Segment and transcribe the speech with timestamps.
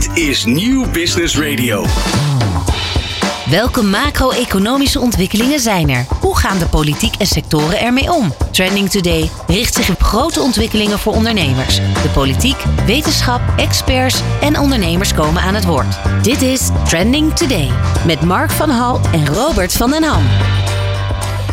[0.00, 1.84] Dit is Nieuw Business Radio.
[3.50, 6.06] Welke macro-economische ontwikkelingen zijn er?
[6.20, 8.34] Hoe gaan de politiek en sectoren ermee om?
[8.50, 11.74] Trending Today richt zich op grote ontwikkelingen voor ondernemers.
[11.74, 15.98] De politiek, wetenschap, experts en ondernemers komen aan het woord.
[16.22, 17.70] Dit is Trending Today
[18.06, 20.22] met Mark van Hal en Robert van den Ham.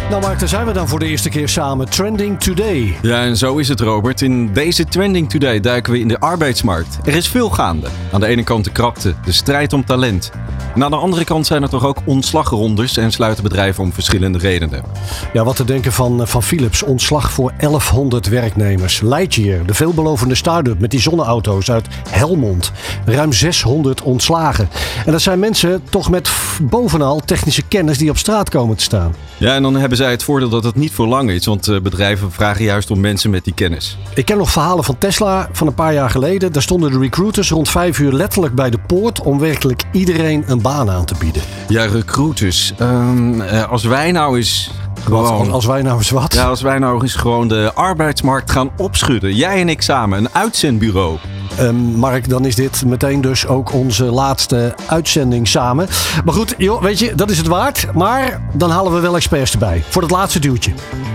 [0.09, 1.89] Nou Mark, daar zijn we dan voor de eerste keer samen.
[1.89, 2.97] Trending Today.
[3.01, 4.21] Ja, en zo is het Robert.
[4.21, 6.99] In deze Trending Today duiken we in de arbeidsmarkt.
[7.03, 7.87] Er is veel gaande.
[8.11, 10.31] Aan de ene kant de krapte, de strijd om talent.
[10.75, 14.37] En aan de andere kant zijn er toch ook ontslagrondes en sluiten bedrijven om verschillende
[14.37, 14.83] redenen.
[15.33, 16.83] Ja, wat te denken van, eh, van Philips.
[16.83, 19.01] Ontslag voor 1100 werknemers.
[19.01, 22.71] Lightyear, de veelbelovende start-up met die zonneauto's uit Helmond.
[23.05, 24.69] Ruim 600 ontslagen.
[25.05, 26.29] En dat zijn mensen toch met
[26.61, 29.15] bovenal technische kennis die op straat komen te staan.
[29.37, 31.79] Ja, en dan hebben zij het voordeel dat het niet voor lang is, want eh,
[31.79, 33.97] bedrijven vragen juist om mensen met die kennis.
[34.13, 36.51] Ik ken nog verhalen van Tesla van een paar jaar geleden.
[36.51, 40.61] Daar stonden de recruiters rond vijf uur letterlijk bij de poort om werkelijk iedereen een
[40.61, 41.41] baan aan te bieden.
[41.67, 42.73] Ja, recruiters.
[42.77, 44.71] Ehm, eh, als wij nou eens
[45.03, 45.51] gewoon...
[45.51, 46.33] als, wij nou eens wat.
[46.33, 49.35] Ja, als wij nou eens gewoon de arbeidsmarkt gaan opschudden.
[49.35, 51.17] Jij en ik samen, een uitzendbureau.
[51.57, 55.87] Ehm, Mark, dan is dit meteen dus ook onze laatste uitzending samen.
[56.25, 57.87] Maar goed, joh, weet je, dat is het waard.
[57.93, 59.83] Maar dan halen we wel experts erbij.
[59.89, 60.71] Voor het laatste duwtje.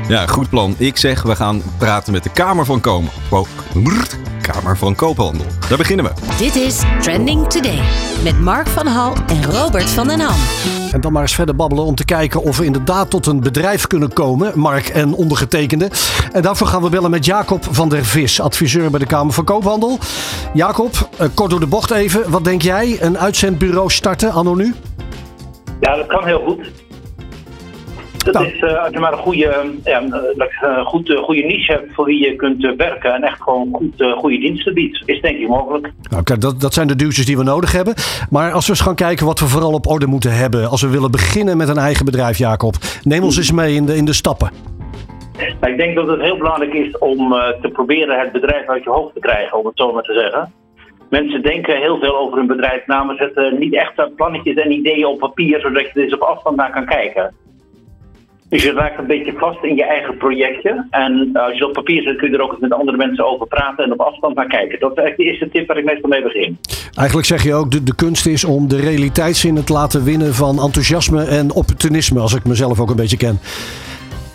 [0.09, 0.75] Ja, goed plan.
[0.79, 3.11] Ik zeg, we gaan praten met de Kamer van Komen.
[3.29, 3.47] Ko-
[3.83, 4.17] Brrrt.
[4.43, 5.47] Kamer van Koophandel.
[5.69, 6.11] Daar beginnen we.
[6.39, 7.83] Dit is Trending Today
[8.23, 10.41] met Mark van Hal en Robert van den Ham.
[10.93, 13.87] En dan maar eens verder babbelen om te kijken of we inderdaad tot een bedrijf
[13.87, 14.59] kunnen komen.
[14.59, 15.91] Mark en ondergetekende.
[16.33, 19.45] En daarvoor gaan we bellen met Jacob van der Vis, adviseur bij de Kamer van
[19.45, 19.99] Koophandel.
[20.55, 22.31] Jacob, eh, kort door de bocht even.
[22.31, 22.97] Wat denk jij?
[23.01, 24.75] Een uitzendbureau starten, anno nu?
[25.81, 26.61] Ja, dat kan heel goed.
[28.25, 28.47] Dat Nou.
[28.47, 31.73] is eh, als je maar een goede, eh, ja, eh, een goed, eh, goede niche
[31.73, 35.03] hebt voor wie je kunt eh, werken en echt gewoon goed, eh, goede diensten biedt.
[35.07, 35.93] Is denk ik mogelijk.
[36.11, 37.95] Nou, kijk, dat, dat zijn de duwtjes die we nodig hebben.
[38.31, 40.69] Maar als we eens gaan kijken wat we vooral op orde moeten hebben.
[40.69, 42.75] Als we willen beginnen met een eigen bedrijf, Jacob.
[43.03, 44.51] Neem ons eens mee in de, in de stappen.
[45.67, 48.91] Ik denk dat het heel belangrijk is om eh, te proberen het bedrijf uit je
[48.91, 50.53] hoofd te krijgen, om het zo maar te zeggen.
[51.11, 55.19] Mensen denken heel veel over hun bedrijfsnaam, maar zetten niet echt plannetjes en ideeën op
[55.19, 57.35] papier, zodat je er eens op afstand naar kan kijken.
[58.53, 60.87] Dus je raakt een beetje vast in je eigen projectje.
[60.91, 62.97] En eh, als je het op papier zet, kun je er ook eens met andere
[62.97, 64.81] mensen over praten en op afstand naar kijken.
[64.81, 66.59] Dat is eigenlijk de eerste tip waar ik meestal mee begin.
[66.95, 70.59] Eigenlijk zeg je ook, de, de kunst is om de realiteitszinnen te laten winnen van
[70.59, 72.21] enthousiasme en opportunisme.
[72.21, 73.39] Als ik mezelf ook een beetje ken.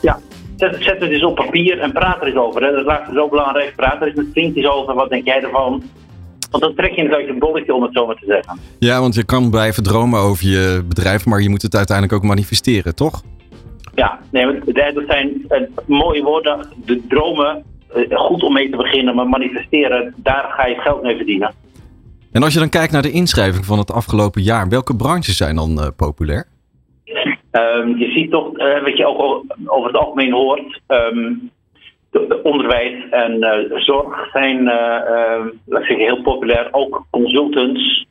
[0.02, 0.20] Ja,
[0.56, 2.64] zet, zet het eens op papier en praat er eens over.
[2.64, 2.72] Hè.
[2.72, 3.74] Dat is laatst zo belangrijk.
[3.76, 4.94] Praat er eens met vriendjes over.
[4.94, 5.84] Wat denk jij ervan?
[6.52, 8.60] Want dan trek je het uit je bolletje, om het zo maar te zeggen.
[8.80, 12.30] Ja, want je kan blijven dromen over je bedrijf, maar je moet het uiteindelijk ook
[12.30, 13.24] manifesteren, toch?
[13.98, 16.68] Ja, nee, dat dat zijn eh, mooie woorden.
[16.86, 17.64] De dromen,
[17.94, 21.54] eh, goed om mee te beginnen, maar manifesteren, daar ga je geld mee verdienen.
[22.32, 25.56] En als je dan kijkt naar de inschrijving van het afgelopen jaar, welke branches zijn
[25.56, 26.46] dan eh, populair?
[27.52, 28.52] Ehm, je ziet toch,
[28.84, 31.34] wat je ook over het algemeen hoort, ehm,
[32.12, 33.40] de, de onderwijs en
[33.76, 34.60] zorg zijn,
[35.66, 36.68] ik zeggen, heel populair.
[36.72, 38.08] Ook consultants.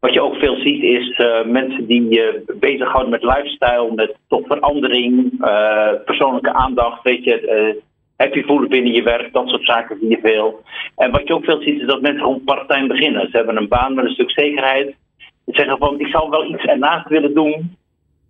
[0.00, 4.46] Wat je ook veel ziet is eh, mensen die eh bezighouden met lifestyle, met toch
[4.46, 7.82] verandering, eh, persoonlijke aandacht, weet je, eh,
[8.16, 10.62] happy voelen binnen je werk, dat soort zaken zie je veel.
[10.96, 13.30] En wat je ook veel ziet is dat mensen gewoon part-time beginnen.
[13.30, 14.96] Ze hebben een baan met een stuk zekerheid.
[15.18, 17.76] Ze zeggen van, ik zou wel iets ernaast willen doen.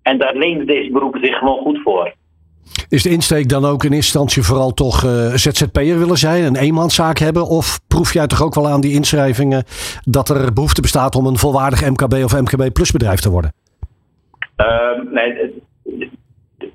[0.02, 2.12] En daar lenen deze beroepen zich gewoon goed voor.
[2.88, 6.56] Is de insteek dan ook in eerste instantie vooral toch eh, ZZP'er willen zijn, een
[6.56, 7.46] eenmanszaak hebben?
[7.46, 9.64] Of proef jij toch ook wel aan die inschrijvingen
[10.04, 13.52] dat er behoefte bestaat om een volwaardig MKB of MKB plus bedrijf te worden?
[14.56, 15.52] Ehm, nee, het,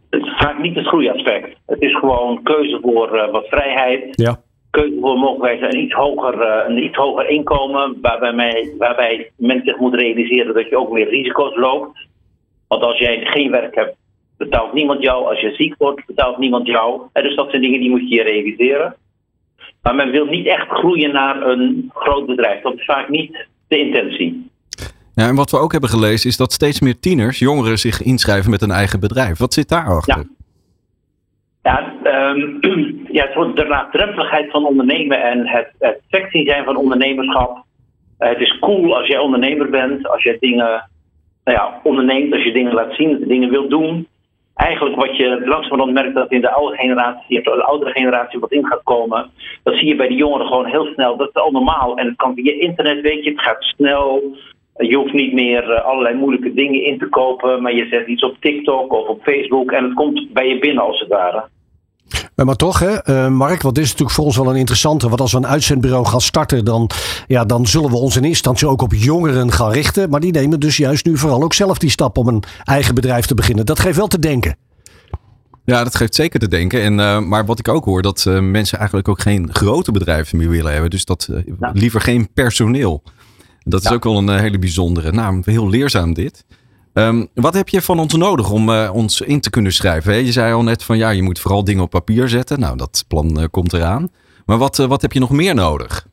[0.10, 1.58] is vaak niet het groeiaspect.
[1.66, 4.06] Het is gewoon keuze voor eh, wat vrijheid.
[4.12, 4.40] Ja.
[4.70, 7.98] Keuze voor mogelijk een iets hoger, eh, een iets hoger inkomen.
[8.02, 12.08] Waarbij, mij, waarbij men zich moet realiseren dat je ook meer risico's loopt.
[12.68, 13.96] Want als jij geen werk hebt,
[14.38, 15.26] betaalt niemand jou.
[15.28, 17.02] Als je ziek wordt, betaalt niemand jou.
[17.14, 18.96] En dus dat zijn dingen die moet je realiseren.
[19.82, 22.62] Maar men wil niet echt groeien naar een groot bedrijf.
[22.62, 24.52] Dat is vaak niet de intentie.
[25.16, 28.52] Ja, en wat we ook hebben gelezen is dat steeds meer tieners, jongeren, zich inschrijven
[28.52, 29.38] met een eigen bedrijf.
[29.38, 30.18] Wat zit daarachter?
[30.18, 30.24] Ja.
[31.64, 32.40] Ja, ehm,
[33.18, 37.64] ja het wordt de laagdrempeligheid van ondernemen en het, het sexy zijn van ondernemerschap.
[38.18, 40.90] Eh, het is cool als jij ondernemer bent, als je dingen
[41.44, 44.08] nou ja, onderneemt, als je dingen laat zien, dingen wilt doen.
[44.56, 48.52] Eigenlijk wat je langzamerhand merkt dat in de oude generatie, of de oudere generatie wat
[48.52, 49.30] in gaat komen,
[49.64, 51.18] dat zie je bij de jongeren gewoon heel snel.
[51.18, 51.98] Dat is al normaal.
[51.98, 54.36] En het kan via internet, weet je, het gaat snel.
[54.78, 58.24] Je hoeft niet meer eh, allerlei moeilijke dingen in te kopen, maar je zet iets
[58.24, 61.44] op TikTok of op Facebook en het komt bij je binnen als het ware.
[62.36, 65.10] Maar toch, hè, uh, Mark, wat is natuurlijk voor ons wel een interessante.
[65.10, 66.90] Want als we een uitzendbureau gaan starten, dan,
[67.28, 70.10] ja, dan zullen we ons in eerste instantie ook op jongeren gaan richten.
[70.10, 73.26] Maar die nemen dus juist nu vooral ook zelf die stap om een eigen bedrijf
[73.26, 73.66] te beginnen.
[73.66, 74.58] Dat geeft wel te denken.
[75.66, 76.82] Ja, dat geeft zeker te denken.
[76.82, 80.38] En, uh, maar wat ik ook hoor, dat uh, mensen eigenlijk ook geen grote bedrijven
[80.38, 80.90] meer willen hebben.
[80.90, 81.30] Dus dat
[81.60, 81.72] ja.
[81.74, 83.04] liever geen personeel.
[83.64, 83.96] Dat is ja.
[83.96, 85.12] ook wel een hele bijzondere.
[85.12, 86.46] Nou, heel leerzaam dit.
[86.94, 90.14] Um, wat heb je van ons nodig om uh, ons in te kunnen schrijven?
[90.14, 90.18] Hè?
[90.20, 92.60] Je zei al net van ja, je moet vooral dingen op papier zetten.
[92.60, 94.10] Nou, dat plan uh, komt eraan.
[94.46, 96.12] Maar wat, uh, wat heb je nog meer nodig?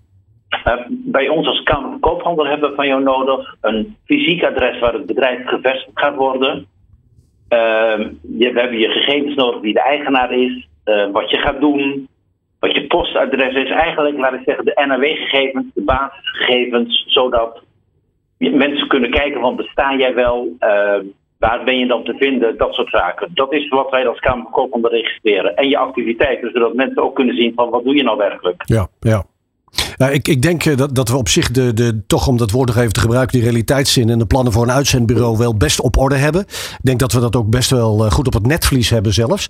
[0.88, 5.06] bij ons als Kamer Koophandel hebben we van jou nodig een fysiek adres waar het
[5.06, 6.66] bedrijf gevestigd gaat worden.
[7.48, 8.00] Ehm,
[8.38, 10.68] je, we hebben je gegevens nodig wie de eigenaar is,
[11.12, 12.08] wat je gaat doen,
[12.60, 13.70] wat je postadres is.
[13.70, 17.62] Eigenlijk, laat ik zeggen, de NAW-gegevens, de basisgegevens, zodat
[18.48, 20.98] mensen kunnen kijken van besta jij wel, uh,
[21.38, 23.30] waar ben je dan te vinden, dat soort zaken.
[23.34, 25.56] Dat is wat wij als Kamer van Koophandel registreren.
[25.56, 28.62] En je activiteiten, zodat mensen ook kunnen zien van wat doe je nou werkelijk.
[28.66, 29.24] Ja, ja.
[29.96, 32.68] Nou, ik, ik denk dat, dat we op zich de, de, toch om dat woord
[32.68, 35.96] nog even te gebruiken, die realiteitszin en de plannen voor een uitzendbureau wel best op
[35.96, 36.40] orde hebben.
[36.40, 39.46] Ik denk dat we dat ook best wel goed op het netvlies hebben zelfs.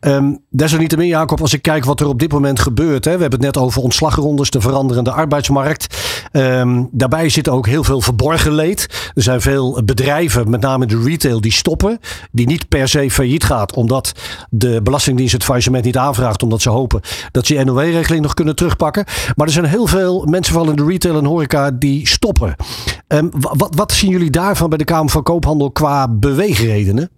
[0.00, 3.04] Um, desalniettemin, Jacob, als ik kijk wat er op dit moment gebeurt.
[3.04, 5.96] Hè, we hebben het net over ontslagrondes, de veranderende arbeidsmarkt.
[6.32, 9.10] Um, daarbij zit ook heel veel verborgen leed.
[9.14, 11.98] Er zijn veel bedrijven, met name de retail, die stoppen.
[12.30, 14.12] Die niet per se failliet gaat, omdat
[14.50, 16.42] de Belastingdienst het faillissement niet aanvraagt.
[16.42, 19.04] Omdat ze hopen dat ze NOW-regeling nog kunnen terugpakken.
[19.36, 22.54] Maar er zijn heel veel mensen, vooral in de retail en horeca, die stoppen.
[23.08, 27.10] Um, wat, wat zien jullie daarvan bij de Kamer van Koophandel qua beweegredenen?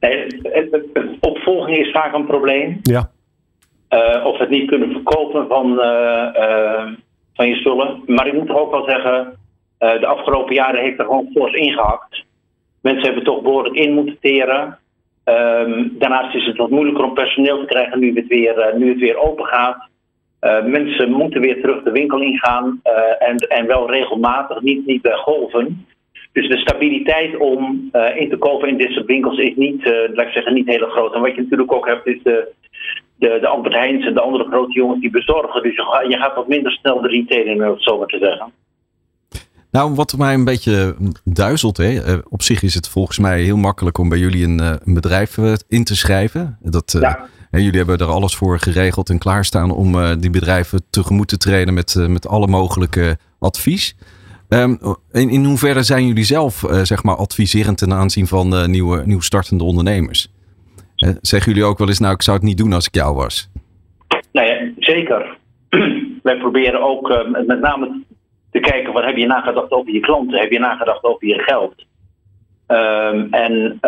[0.00, 0.26] Nee,
[1.20, 2.78] opvolging is vaak een probleem.
[2.82, 3.10] Ja.
[3.90, 6.86] Uh, of het niet kunnen verkopen van, uh, uh,
[7.34, 8.02] van je spullen.
[8.06, 9.38] Maar ik moet ook wel zeggen,
[9.78, 12.24] de afgelopen jaren heeft er gewoon fors ingehakt.
[12.80, 14.78] Mensen hebben toch behoorlijk in moeten teren.
[15.24, 18.98] Um, daarnaast is het wat moeilijker om personeel te krijgen nu het weer, nu het
[18.98, 19.88] weer open gaat.
[20.40, 25.02] Uh, mensen moeten weer terug de winkel ingaan uh, en, en wel regelmatig, niet, niet
[25.02, 25.86] bij golven.
[26.32, 29.84] Dus de stabiliteit om uh, in te kopen in dit soort winkels is niet,
[30.14, 31.14] laat ik zeggen, niet heel groot.
[31.14, 32.52] En wat je natuurlijk ook hebt, is de,
[33.18, 35.62] de, de Albert Heijns en de andere grote jongens die bezorgen.
[35.62, 35.76] Dus
[36.08, 38.52] je gaat wat minder snel de retail in, om het zo maar te zeggen.
[39.70, 40.94] Nou, wat mij een beetje
[41.24, 41.98] duizelt, hè?
[42.28, 45.36] op zich is het volgens mij heel makkelijk om bij jullie een, een bedrijf
[45.68, 46.58] in te schrijven.
[46.62, 47.28] Dat, ja.
[47.50, 51.36] En jullie hebben er alles voor geregeld en klaarstaan om uh, die bedrijven tegemoet te
[51.36, 53.96] treden met, uh, met alle mogelijke advies.
[54.48, 54.78] Um,
[55.12, 59.64] in, hoeverre zijn jullie zelf uh, zeg maar adviserend ten aanzien van nieuwe, nieuw startende
[59.64, 60.34] ondernemers?
[61.20, 63.50] zeggen jullie ook wel eens, nou ik zou het niet doen als ik jou was?
[64.32, 65.36] Nou ja, zeker.
[66.22, 67.08] Wij proberen ook
[67.46, 68.02] met name
[68.50, 70.40] te kijken, wat heb je nagedacht over je klanten?
[70.40, 71.74] Heb je nagedacht over je geld?
[72.68, 73.78] Um, en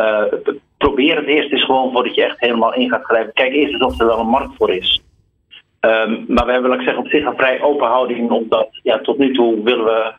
[0.78, 3.32] probeer het eerst eens gewoon voordat je echt helemaal in gaat grijpen.
[3.32, 5.02] Kijk eerst eens of er wel een markt voor is.
[5.80, 8.98] Um, maar we hebben, laat ik zeggen, op zich een vrij open houding, omdat ja,
[8.98, 10.12] tot nu toe willen we,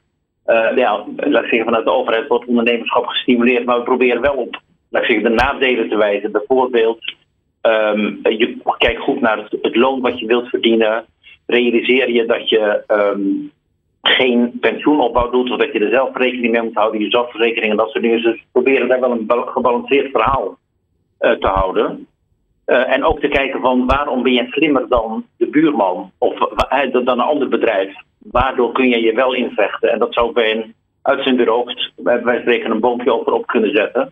[0.45, 4.35] uh, ja, laat ik zeggen, vanuit de overheid wordt ondernemerschap gestimuleerd, maar we proberen wel
[4.35, 6.31] op, laat ik zeggen, de nadelen te wijzen.
[6.31, 7.13] Bijvoorbeeld,
[7.62, 11.05] um, je kijkt goed naar het, loon wat je wilt verdienen.
[11.45, 13.51] Realiseer je dat je um,
[14.01, 17.78] geen pensioenopbouw doet, of dat je er zelf rekening mee moet houden, je zorgverzekering en
[17.78, 18.22] dat soort dingen.
[18.22, 20.57] Dus proberen daar wel een gebalanceerd verhaal
[21.19, 22.07] uh, te houden.
[22.66, 26.92] Uh, en ook te kijken van waarom ben je slimmer dan de buurman of uh,
[26.92, 27.96] dan een ander bedrijf.
[28.18, 29.92] Waardoor kun je je wel invechten.
[29.92, 34.12] En dat zou bij een uitzendbureau, wij spreken een boompje over op kunnen zetten.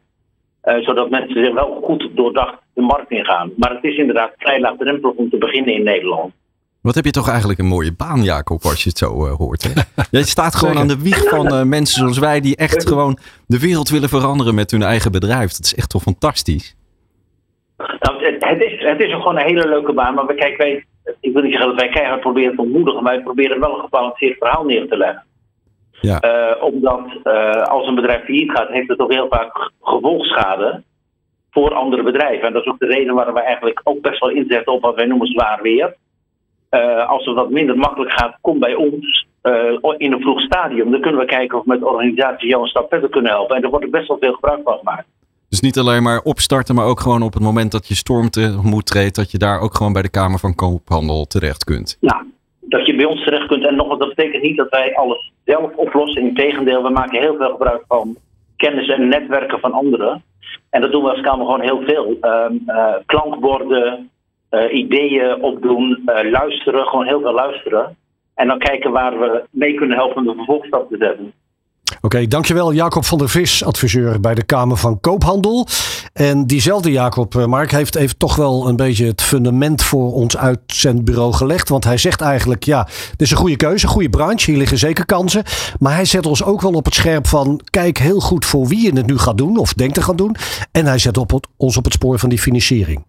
[0.62, 3.51] zodat mensen zich wel goed doordacht de markt ingaan.
[3.56, 6.34] Maar het is inderdaad vrij laagdrempelig om te beginnen in Nederland.
[6.81, 9.63] Wat heb je toch eigenlijk een mooie baan, Jacob, als je het zo uh, hoort.
[9.63, 9.81] Hè?
[10.19, 13.17] je staat gewoon aan de wieg van uh, mensen zoals wij die echt gewoon
[13.48, 15.51] de wereld willen veranderen met hun eigen bedrijf.
[15.51, 16.75] Dat is echt toch fantastisch?
[17.77, 20.86] Nou, het, is, het is gewoon een hele leuke baan, maar we, kijk, wij,
[21.19, 23.84] ik wil niet zeggen dat wij keihard proberen te ontmoedigen, maar wij proberen wel een
[23.84, 25.25] gebalanceerd verhaal neer te leggen.
[25.91, 26.24] Ja.
[26.24, 27.24] Uh, omdat
[27.63, 30.84] als een bedrijf failliet gaat, heeft het ook heel vaak gevolgschade
[31.51, 32.48] voor andere bedrijven.
[32.48, 34.96] En dat is ook de reden waarom we eigenlijk ook best wel inzetten op wat
[34.96, 35.96] wij noemen zwaar weer.
[36.71, 40.91] Uh, als het wat minder makkelijk gaat, kom bij ons uh, in een vroeg stadium.
[40.91, 43.55] Dan kunnen we kijken of we met de organisatie jou een stap verder kunnen helpen.
[43.55, 45.07] En er wordt er best wel veel gebruik van gemaakt.
[45.50, 48.29] Dus niet alleen maar opstarten, maar ook gewoon op het moment dat je storm
[48.62, 51.97] moet treedt, dat je daar ook gewoon bij de Kamer van Koophandel terecht kunt.
[52.00, 52.25] Ja,
[52.59, 53.67] dat je bij ons terecht kunt.
[53.67, 56.21] En nog, dat betekent niet dat wij alles zelf oplossen.
[56.21, 58.15] Integendeel, we maken heel veel gebruik van
[58.55, 60.24] kennis en netwerken van anderen.
[60.69, 62.17] En dat doen we als Kamer gewoon heel veel.
[62.21, 64.09] Uh, uh, klankborden,
[64.51, 67.96] uh, ideeën opdoen, uh, luisteren, gewoon heel veel luisteren.
[68.34, 71.34] En dan kijken waar we mee kunnen helpen om de vervolgstap te zetten.
[72.01, 75.68] Oké, dankjewel Jacob van der Vis, adviseur bij de Kamer van Koophandel.
[76.13, 80.38] En diezelfde Jacob, eh, Mark, heeft even toch wel een beetje het fundament voor ons
[80.38, 81.70] uitzendbureau gelegd.
[81.70, 84.77] Want hij zegt eigenlijk, ja, dit is een goede keuze, een goede branche, hier liggen
[84.77, 85.44] zeker kansen.
[85.80, 88.84] Maar hij zet ons ook wel op het scherp van, kijk heel goed voor wie
[88.84, 90.36] je het nu gaat doen of denkt te gaan doen.
[90.72, 93.06] En hij zet op het, ons op het spoor van die financiering.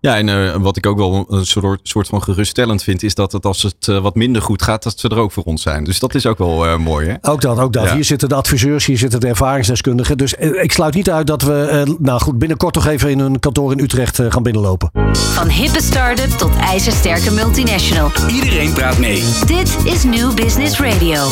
[0.00, 3.32] Ja, en uh, wat ik ook wel een soort, soort van geruststellend vind, is dat
[3.32, 5.84] het als het uh, wat minder goed gaat, dat ze er ook voor ons zijn.
[5.84, 7.08] Dus dat is ook wel uh, mooi.
[7.08, 7.30] Hè?
[7.30, 7.84] Ook dat, ook dat.
[7.84, 7.94] Ja.
[7.94, 10.18] Hier zitten de adviseurs, hier zitten de ervaringsdeskundigen.
[10.18, 13.72] Dus ik sluit niet uit dat we nou goed, binnenkort toch even in een kantoor
[13.72, 14.90] in Utrecht gaan binnenlopen.
[15.12, 18.10] Van hippe start-up tot ijzersterke multinational.
[18.28, 19.24] Iedereen praat mee.
[19.46, 21.24] Dit is New Business Radio.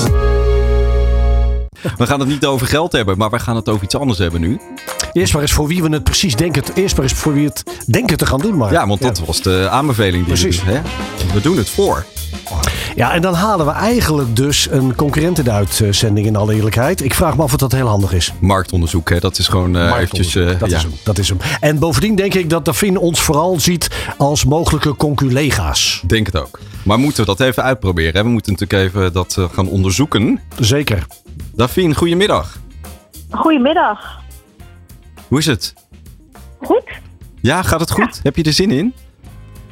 [1.97, 4.41] We gaan het niet over geld hebben, maar we gaan het over iets anders hebben
[4.41, 4.61] nu.
[5.17, 6.63] Eerst maar eens voor wie we het precies denken.
[6.75, 8.57] Eerst maar eens voor wie het denken te gaan doen.
[8.57, 8.73] Maar.
[8.73, 9.25] Ja, want dat ja.
[9.25, 10.65] was de aanbeveling die precies.
[10.65, 11.35] we, dus, hè?
[11.35, 12.05] we doen het voor.
[12.97, 17.05] Ja, en dan halen we eigenlijk dus een concurrent in de uitzending in alle eerlijkheid.
[17.05, 18.33] Ik vraag me af of dat heel handig is.
[18.39, 19.19] Marktonderzoek, hè?
[19.19, 20.35] dat is gewoon uh, eventjes...
[20.35, 20.77] Uh, dat, ja.
[20.77, 21.39] is hem, dat is hem.
[21.61, 26.03] En bovendien denk ik dat Dafin ons vooral ziet als mogelijke conculega's.
[26.07, 26.59] Denk het ook.
[26.85, 28.15] Maar moeten we dat even uitproberen?
[28.17, 28.23] Hè?
[28.23, 30.41] We moeten natuurlijk even dat uh, gaan onderzoeken.
[30.59, 31.07] Zeker.
[31.55, 32.59] Dafin, goedemiddag.
[33.31, 34.25] Goedemiddag.
[35.29, 35.75] Hoe is het?
[36.61, 36.85] Goed.
[37.41, 38.15] Ja, gaat het goed?
[38.15, 38.21] Ja.
[38.23, 38.95] Heb je er zin in?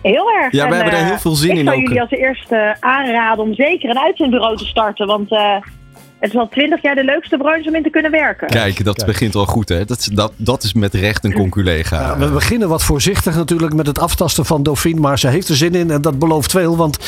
[0.02, 0.52] Heel erg.
[0.52, 1.82] Ja, we en, hebben er heel veel zin ik in zou ook.
[1.82, 5.06] jullie als eerste aanraden om zeker een uitzendbureau te starten.
[5.06, 5.56] Want uh,
[6.18, 8.48] het is al twintig jaar de leukste branche om in te kunnen werken.
[8.48, 9.06] Kijk, dat Kijk.
[9.06, 9.84] begint al goed hè.
[9.84, 12.00] Dat, dat, dat is met recht een conculega.
[12.00, 15.00] Ja, we beginnen wat voorzichtig natuurlijk met het aftasten van Dauphine.
[15.00, 16.76] Maar ze heeft er zin in en dat belooft veel.
[16.76, 16.98] Want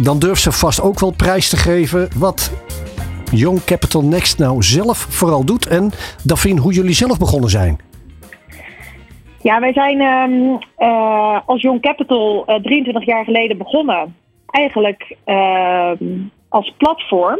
[0.00, 2.50] dan durft ze vast ook wel prijs te geven wat
[3.30, 5.66] Young Capital Next nou zelf vooral doet.
[5.66, 5.92] En
[6.22, 7.78] Dauphine, hoe jullie zelf begonnen zijn.
[9.42, 14.16] Ja, wij zijn um, uh, als Young Capital uh, 23 jaar geleden begonnen.
[14.50, 15.90] Eigenlijk uh,
[16.48, 17.38] als platform,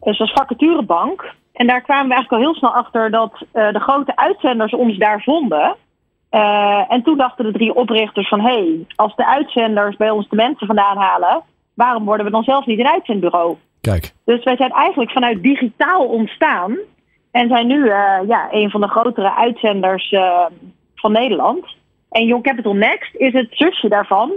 [0.00, 1.34] dus als vacaturebank.
[1.52, 4.98] En daar kwamen we eigenlijk al heel snel achter dat uh, de grote uitzenders ons
[4.98, 5.76] daar vonden.
[6.88, 8.40] En toen dachten de drie oprichters van...
[8.40, 11.42] hé, hey, als de uitzenders bij ons de mensen vandaan halen...
[11.74, 13.56] waarom worden we dan zelf niet een uitzendbureau?
[13.80, 14.12] Kijk.
[14.24, 16.78] Dus wij zijn eigenlijk vanuit digitaal ontstaan...
[17.30, 17.86] en zijn nu
[18.26, 20.44] ja, een van de grotere uitzenders uh,
[21.00, 21.64] van Nederland.
[22.10, 24.32] En Young Capital Next is het zusje daarvan...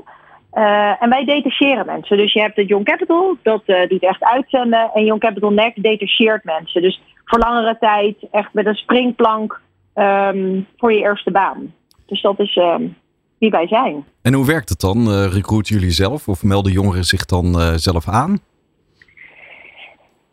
[0.57, 2.17] Uh, en wij detacheren mensen.
[2.17, 4.91] Dus je hebt het Young Capital, dat uh, doet echt uitzenden.
[4.93, 6.81] En Young Capital Next detacheert mensen.
[6.81, 9.61] Dus voor langere tijd, echt met een springplank
[9.95, 11.73] um, voor je eerste baan.
[12.05, 12.97] Dus dat is um,
[13.37, 14.05] wie wij zijn.
[14.21, 14.97] En hoe werkt het dan?
[14.97, 18.39] Uh, recruiten jullie zelf of melden jongeren zich dan zelf aan?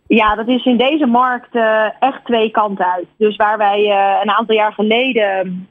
[0.06, 1.54] Ja, dat is in deze markt
[2.00, 3.06] echt twee kanten uit.
[3.16, 3.84] Dus waar wij
[4.22, 5.68] een aantal jaar geleden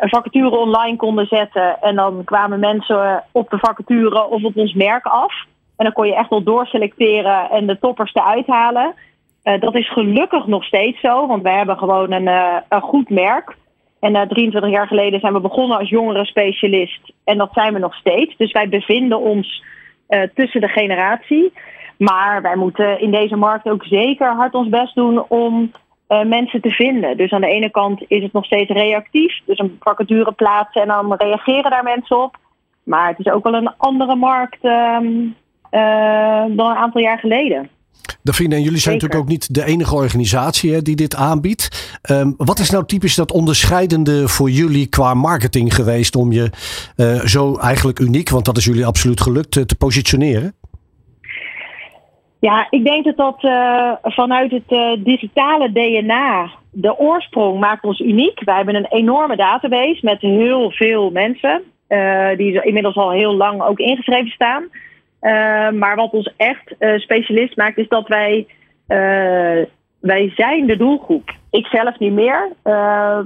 [0.00, 1.80] een vacature online konden zetten.
[1.80, 5.32] En dan kwamen mensen op de vacature of op ons merk af.
[5.76, 8.94] En dan kon je echt wel doorselecteren en de toppers eruit halen.
[9.44, 13.10] Uh, dat is gelukkig nog steeds zo, want wij hebben gewoon een, uh, een goed
[13.10, 13.56] merk.
[14.00, 17.12] En 23 jaar geleden zijn we begonnen als jongerenspecialist.
[17.24, 18.36] En dat zijn we nog steeds.
[18.36, 19.64] Dus wij bevinden ons
[20.34, 21.52] tussen de generatie.
[21.98, 25.72] Maar wij moeten in deze markt ook zeker hard ons best doen om
[26.10, 27.16] uh, mensen te vinden.
[27.16, 29.32] Dus aan de ene kant is het nog steeds reactief.
[29.46, 32.36] Dus een vacature plaatsen en dan reageren daar mensen op.
[32.82, 35.36] Maar het is ook wel een andere markt um,
[35.70, 37.68] uh, dan een aantal jaar geleden.
[38.22, 39.08] Davine, en jullie zijn Zeker.
[39.08, 41.98] natuurlijk ook niet de enige organisatie hè, die dit aanbiedt.
[42.10, 46.50] Um, wat is nou typisch dat onderscheidende voor jullie qua marketing geweest om je
[46.96, 50.54] uh, zo eigenlijk uniek, want dat is jullie absoluut gelukt, te positioneren?
[52.40, 58.00] Ja, ik denk dat dat uh, vanuit het uh, digitale DNA, de oorsprong maakt ons
[58.00, 58.44] uniek.
[58.44, 63.62] Wij hebben een enorme database met heel veel mensen, uh, die inmiddels al heel lang
[63.62, 64.68] ook ingeschreven staan.
[65.78, 68.46] maar wat ons echt specialist maakt, is dat wij,
[70.00, 71.34] wij zijn de doelgroep.
[71.50, 72.52] Ik zelf niet meer,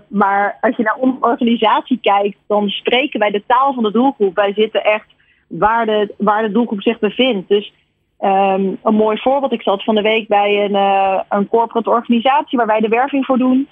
[0.09, 4.35] maar als je naar onze organisatie kijkt, dan spreken wij de taal van de doelgroep.
[4.35, 5.06] Wij zitten echt
[5.49, 7.49] waar de, waar de doelgroep zich bevindt.
[7.49, 7.73] Dus
[8.21, 9.52] Um, een mooi voorbeeld.
[9.52, 13.25] Ik zat van de week bij een, uh, een corporate organisatie waar wij de werving
[13.25, 13.68] voor doen.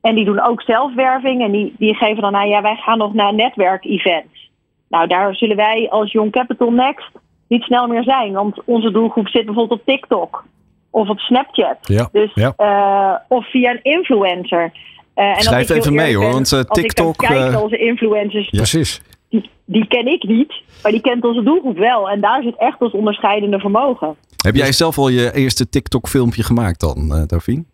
[0.00, 1.42] En die doen ook zelf werving.
[1.42, 4.50] En die, die geven dan aan, ja, wij gaan nog naar netwerkevents.
[4.88, 7.10] Nou, daar zullen wij als Young Capital Next
[7.48, 8.32] niet snel meer zijn.
[8.32, 10.44] Want onze doelgroep zit bijvoorbeeld op TikTok.
[10.90, 11.76] Of op Snapchat.
[11.80, 12.52] Ja, dus, ja.
[12.58, 14.72] Uh, of via een influencer.
[15.16, 17.16] Uh, en Schrijf even mee hoor, want uh, TikTok...
[17.22, 18.48] Als ik kijk onze influencers...
[18.50, 18.58] Ja.
[18.58, 19.02] Precies.
[19.30, 22.10] Die, die ken ik niet, maar die kent onze doelgroep wel.
[22.10, 24.16] En daar zit echt ons onderscheidende vermogen.
[24.44, 27.64] Heb jij zelf al je eerste TikTok-filmpje gemaakt dan, uh, Davine?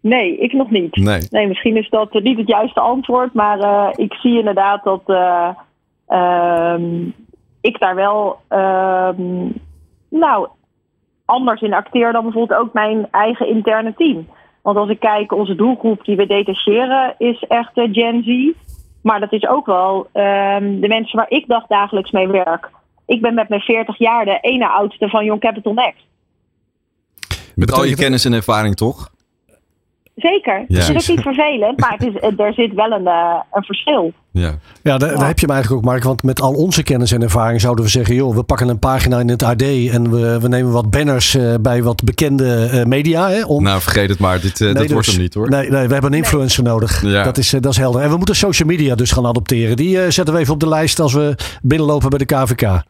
[0.00, 0.96] Nee, ik nog niet.
[0.96, 1.20] Nee.
[1.30, 5.48] nee misschien is dat niet het juiste antwoord, maar uh, ik zie inderdaad dat uh,
[6.08, 6.74] uh,
[7.60, 8.38] ik daar wel,
[10.08, 10.48] nou,
[11.24, 14.26] anders in acteer dan bijvoorbeeld ook mijn eigen interne team.
[14.62, 18.58] Want als ik kijk, onze doelgroep die we detacheren is echt de Gen Z.
[19.02, 22.70] Maar dat is ook wel ehm, de mensen waar ik dagdagelijks mee werk.
[23.06, 26.04] Ik ben met mijn 40 jaar de ene oudste van Young Capital Next.
[27.54, 29.10] Met al je kennis en ervaring toch?
[30.20, 30.64] Zeker.
[30.68, 30.78] Ja.
[30.78, 32.14] Het is ook niet vervelend, maar het is,
[32.46, 34.12] er zit wel een, eh, een verschil.
[34.32, 34.54] Ja.
[34.82, 36.02] Ja, daar, daar heb je hem eigenlijk ook, Mark.
[36.02, 38.14] Want met al onze kennis en ervaring zouden we zeggen...
[38.14, 39.62] joh, we pakken een pagina in het AD...
[39.62, 43.28] en we, we nemen wat banners eh, bij wat bekende eh, media.
[43.28, 43.62] Hè, om...
[43.62, 44.40] Nou, vergeet het maar.
[44.40, 45.48] Dit, eh, Nee, dat dus- wordt hem niet hoor.
[45.48, 47.02] Nee, nee, we hebben een influencer nodig.
[47.02, 47.22] Ja.
[47.22, 48.02] Dat, is, dat is helder.
[48.02, 49.76] En we moeten social media dus gaan adopteren.
[49.76, 52.82] Die zetten we even op de lijst als we binnenlopen bij de KVK.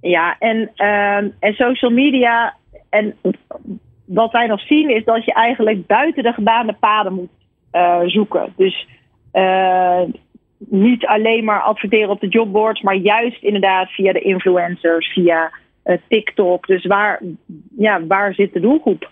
[0.00, 2.54] Ja, en, ehm, en social media.
[2.88, 3.14] En
[4.14, 7.30] wat wij nog zien is dat je eigenlijk buiten de gebaande paden moet
[7.70, 8.52] eh, zoeken.
[8.56, 8.86] Dus
[9.30, 10.00] eh,
[10.58, 15.52] niet alleen maar adverteren op de jobboards, maar juist inderdaad via de influencers, via
[15.82, 16.66] eh, TikTok.
[16.66, 17.22] Dus waar,
[17.78, 19.10] ja, waar zit de doelgroep?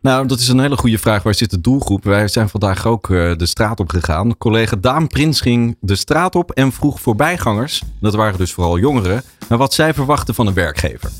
[0.00, 1.22] Nou, dat is een hele goede vraag.
[1.22, 2.04] Waar zit de doelgroep?
[2.04, 4.38] Wij zijn vandaag ook de straat op gegaan.
[4.38, 9.22] Collega Daan Prins ging de straat op en vroeg voorbijgangers, dat waren dus vooral jongeren,
[9.48, 11.10] naar wat zij verwachten van een werkgever.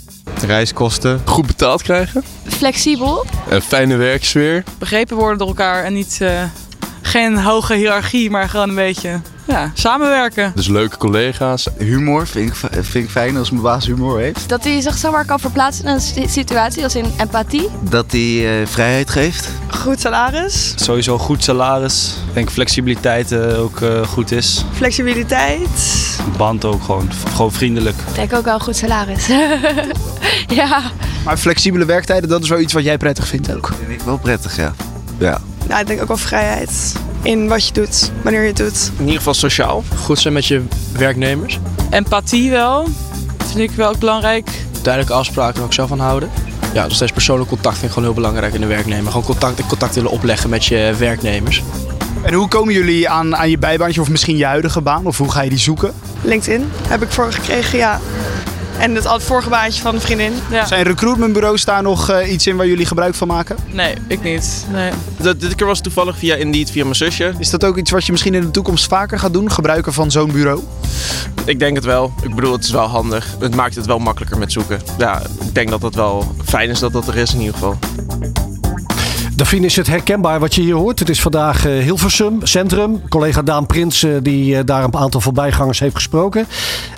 [0.47, 3.27] Reiskosten, goed betaald krijgen, flexibel.
[3.49, 4.65] een fijne werksfeer.
[4.79, 6.43] begrepen worden door elkaar en niet eh,
[7.03, 10.53] geen hoge hiërarchie, maar gewoon een beetje ja, samenwerken.
[10.55, 11.67] Dus leuke collega's.
[11.79, 14.49] Humor vind ik, vind ik fijn als mijn baas humor heeft.
[14.49, 17.69] Dat hij zich zomaar kan verplaatsen in een si- situatie als in empathie.
[17.81, 19.49] Dat hij eh, vrijheid geeft.
[19.71, 20.73] Goed salaris.
[20.77, 22.15] Sowieso goed salaris.
[22.29, 24.65] Ik denk flexibiliteit eh, ook goed is.
[24.73, 25.69] Flexibiliteit.
[26.37, 27.97] Band ook gewoon, gewoon vriendelijk.
[28.09, 29.27] Ik denk ook wel een goed salaris.
[30.61, 30.83] ja.
[31.25, 33.73] Maar flexibele werktijden, dat is wel iets wat jij prettig vindt ook.
[33.87, 34.75] Vind ik wel prettig, ja.
[35.19, 35.41] Ja.
[35.69, 38.91] Nou, ik denk ook wel vrijheid in wat je doet, wanneer je het doet.
[38.97, 39.85] In ieder geval sociaal.
[39.97, 40.63] Goed zijn met je
[40.93, 41.59] werknemers.
[41.91, 42.89] Empathie wel.
[43.37, 44.49] Dat vind ik wel ook belangrijk.
[44.83, 46.31] Duidelijke afspraken er ook zelf van houden.
[46.73, 49.07] Ja, nog steeds persoonlijk contact vind ik gewoon heel belangrijk in de werknemer.
[49.07, 51.63] Gewoon contact, contact willen opleggen met je werknemers.
[52.23, 55.07] En hoe komen jullie aan, aan je bijbaantje of misschien je huidige baan?
[55.07, 55.93] Of hoe ga je die zoeken?
[56.23, 58.01] LinkedIn heb ik voor gekregen, ja.
[58.79, 60.33] En het vorige baantje van een vriendin.
[60.51, 60.67] Ja.
[60.67, 63.57] Zijn recruitmentbureaus daar nog eh, iets in waar jullie gebruik van maken?
[63.71, 64.67] Nee, ik niet.
[64.73, 64.91] Nee.
[65.17, 67.35] Dat, dit keer was het toevallig via Indeed, via mijn zusje.
[67.39, 69.53] Is dat ook iets wat je misschien in de toekomst vaker gaat doen?
[69.53, 70.63] Gebruiken van zo'n bureau?
[71.45, 72.13] Ik denk het wel.
[72.23, 73.27] Ik bedoel, het is wel handig.
[73.39, 74.81] Het maakt het wel makkelijker met zoeken.
[74.99, 77.79] Ja, ik denk dat het wel fijn is dat dat er is in ieder geval.
[79.43, 80.99] Davine, is het herkenbaar wat je hier hoort?
[80.99, 83.09] Het is vandaag eh, Hilversum, Centrum.
[83.09, 86.47] Collega Daan Prins, eh, die eh, daar een aantal voorbijgangers heeft gesproken.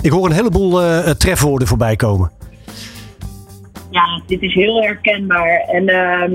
[0.03, 2.31] Ik hoor een heleboel eh, trefwoorden voorbij komen.
[3.91, 5.65] Ja, dit is heel herkenbaar.
[5.73, 6.33] En ehm,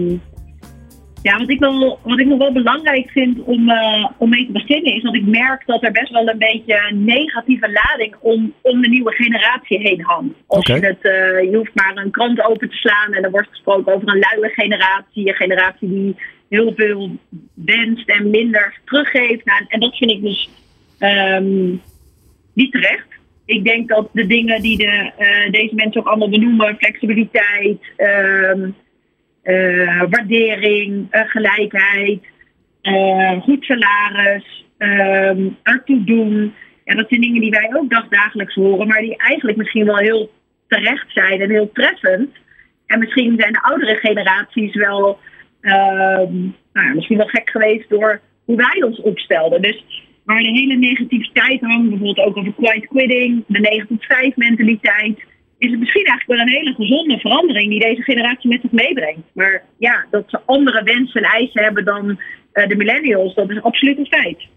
[1.22, 4.52] ja, wat ik, wel, wat ik nog wel belangrijk vind om, eh, om mee te
[4.52, 8.82] beginnen, is dat ik merk dat er best wel een beetje negatieve lading om, om
[8.82, 10.36] de nieuwe generatie heen hangt.
[10.48, 13.50] Als je, het, eh, je hoeft maar een krant open te slaan en er wordt
[13.50, 15.28] gesproken over een luie generatie.
[15.28, 16.16] Een generatie die
[16.50, 17.10] heel veel
[17.54, 19.46] wenst en minder teruggeeft.
[19.46, 20.50] Nou, en dat vind ik dus
[21.00, 21.70] ehm,
[22.54, 23.08] niet terecht.
[23.46, 28.70] Ik denk dat de dingen die de, eh, deze mensen ook allemaal benoemen, flexibiliteit, ehm,
[29.42, 32.24] eh, waardering, eh, gelijkheid,
[32.82, 36.54] eh, goed salaris, ehm, ertoe doen.
[36.86, 40.32] Ja, dat zijn dingen die wij ook dagdagelijks horen, maar die eigenlijk misschien wel heel
[40.68, 42.30] terecht zijn en heel treffend.
[42.86, 45.20] En misschien zijn de oudere generaties wel,
[45.62, 46.34] ehm,
[46.74, 49.62] nou misschien wel gek geweest door hoe wij ons opstelden.
[49.62, 49.84] Dus
[50.24, 55.20] waar de hele negativiteit hangt, bijvoorbeeld ook over quiet quitting, de 9 tot 5 mentaliteit,
[55.60, 59.28] is het misschien eigenlijk wel een hele gezonde verandering die deze generatie met zich meebrengt.
[59.34, 62.20] Maar ja, dat ze andere wensen en eisen hebben dan
[62.52, 64.48] eh, de millennials, dat is absoluut een feit.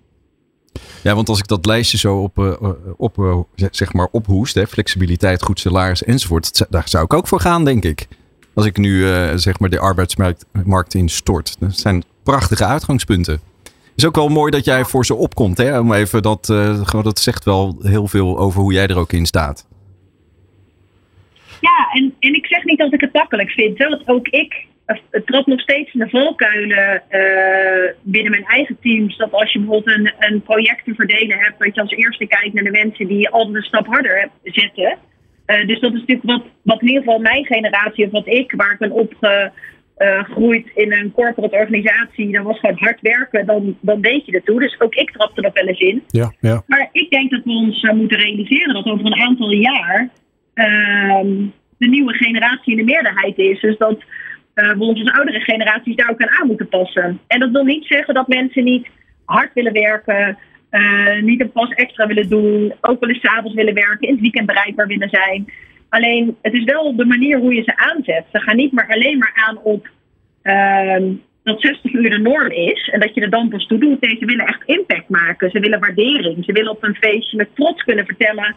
[1.02, 3.38] Ja, want als ik dat lijstje zo op, eh, op, eh,
[3.70, 7.84] zeg maar ophoest, hè, flexibiliteit, goed salaris enzovoort, daar zou ik ook voor gaan, denk
[7.84, 8.06] ik.
[8.54, 11.60] Als ik nu zeg maar de arbeidsmarkt markt instort.
[11.60, 13.40] Dat zijn prachtige uitgangspunten.
[13.96, 15.58] is ook wel mooi dat jij voor ze opkomt.
[15.58, 15.78] Hè?
[15.78, 16.46] Om even dat,
[16.82, 19.66] gewoon, dat zegt wel heel veel over hoe jij er ook in staat.
[21.68, 23.78] Ja, en, en ik zeg niet dat ik het makkelijk vind.
[23.78, 28.76] Hè, want ook ik eh, trap nog steeds in de valkuilen eh, binnen mijn eigen
[28.80, 29.16] teams.
[29.16, 32.54] Dat als je bijvoorbeeld een, een project te verdelen hebt, dat je als eerste kijkt
[32.54, 34.98] naar de mensen die altijd een stap harder heb- zetten.
[35.46, 38.52] Eh, dus dat is natuurlijk wat, wat in ieder geval mijn generatie, of wat ik,
[38.56, 44.00] waar ik ben opgegroeid in een corporate organisatie, dat was gewoon hard werken, dan, dan
[44.00, 44.60] deed je ertoe.
[44.60, 46.02] Dus ook ik trapte er wel eens in.
[46.06, 46.62] Ja, ja.
[46.66, 50.10] Maar ik denk dat we ons moeten realiseren dat over een aantal jaar
[50.54, 53.60] de nieuwe generatie in de meerderheid is.
[53.60, 54.02] Dus dat
[54.54, 57.20] eh, we ons als oudere generaties daar ook aan moeten passen.
[57.26, 58.86] En dat wil niet zeggen dat mensen niet
[59.24, 60.38] hard willen werken,
[60.70, 64.46] eh, niet een pas extra willen doen, ook wel eens willen werken, in het weekend
[64.46, 65.52] bereikbaar willen zijn.
[65.88, 68.24] Alleen het is wel de manier hoe je ze aanzet.
[68.32, 69.88] Ze gaan niet maar alleen maar aan op
[70.42, 71.12] ehm,
[71.42, 74.00] dat 60 uur de norm is en dat je er dan pas toe doet.
[74.00, 75.50] Nee, ze willen echt impact maken.
[75.50, 76.44] Ze willen waardering.
[76.44, 78.54] Ze willen op een feestje met trots kunnen vertellen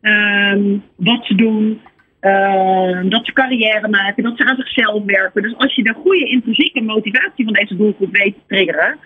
[0.00, 1.80] ehm, wat ze doen.
[2.20, 5.42] ehm, dat ze carrière maken, dat ze aan zichzelf werken.
[5.42, 8.98] Dus als je de goede intrinsieke motivatie van deze doelgroep weet te triggeren,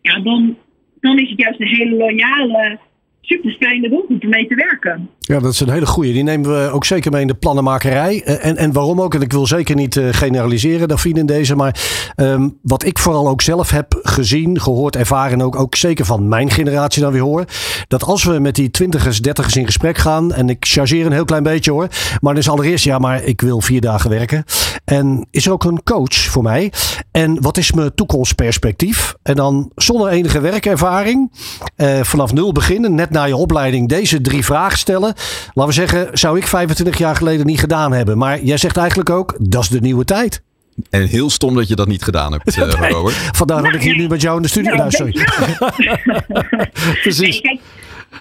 [0.00, 0.56] ja, dan,
[1.00, 2.78] dan is het juist een hele loyale,
[3.20, 5.10] super fijne doelgroep om mee te werken.
[5.30, 6.12] Ja, dat is een hele goeie.
[6.12, 8.22] Die nemen we ook zeker mee in de plannenmakerij.
[8.24, 9.14] Eh, En, en waarom ook?
[9.14, 11.56] En ik wil zeker niet eh, generaliseren, Daphine, in deze.
[11.56, 11.80] Maar
[12.14, 15.32] ehm, wat ik vooral ook zelf heb gezien, gehoord, ervaren...
[15.32, 17.44] en ook, ook zeker van mijn generatie dan weer hoor...
[17.88, 20.32] dat als we met die twintigers, dertigers in gesprek gaan...
[20.32, 21.88] en ik chargeer een heel klein beetje hoor...
[22.20, 24.44] maar dan is allereerst, ja, maar ik wil vier dagen werken.
[24.84, 26.72] En is er ook een coach voor mij?
[27.10, 29.14] En wat is mijn toekomstperspectief?
[29.22, 31.32] En dan zonder enige werkervaring...
[31.76, 33.88] eh, vanaf nul beginnen, net na je opleiding...
[33.88, 35.14] deze drie vragen stellen...
[35.54, 38.18] Laten we zeggen, zou ik 25 jaar geleden niet gedaan hebben.
[38.18, 40.42] Maar jij zegt eigenlijk ook, dat is de nieuwe tijd.
[40.90, 43.14] En heel stom dat je dat niet gedaan hebt, eh, Nee, Robert.
[43.14, 44.74] Vandaar dat ik hier nu met jou in de studio...
[44.74, 45.12] Nou, sorry.
[47.02, 47.20] Precies.
[47.20, 47.60] Nee, kijk,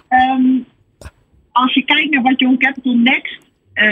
[0.08, 0.44] ehm,
[1.52, 3.40] als je kijkt naar wat Young Capital Next,
[3.74, 3.88] eh,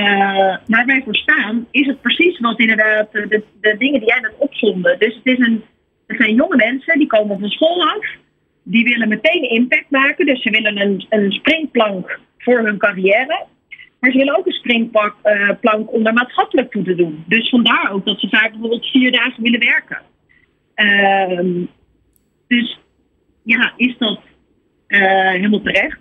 [0.65, 4.19] waar wij voor staan, is het precies wat inderdaad eh, de, de dingen die jij
[4.19, 4.95] net opzonde.
[4.99, 5.63] Dus het, is een,
[6.07, 8.05] het zijn jonge mensen die komen van school af,
[8.63, 10.25] die willen meteen impact maken.
[10.25, 13.45] Dus ze willen een, een springplank voor hun carrière.
[13.99, 17.23] Maar ze willen ook een springplank eh, om daar maatschappelijk toe te doen.
[17.27, 20.01] Dus vandaar ook dat ze vaak bijvoorbeeld vier dagen willen werken.
[20.75, 21.65] Ehm,
[22.47, 22.79] dus
[23.43, 24.19] ja, is dat
[24.87, 25.99] eh, helemaal terecht?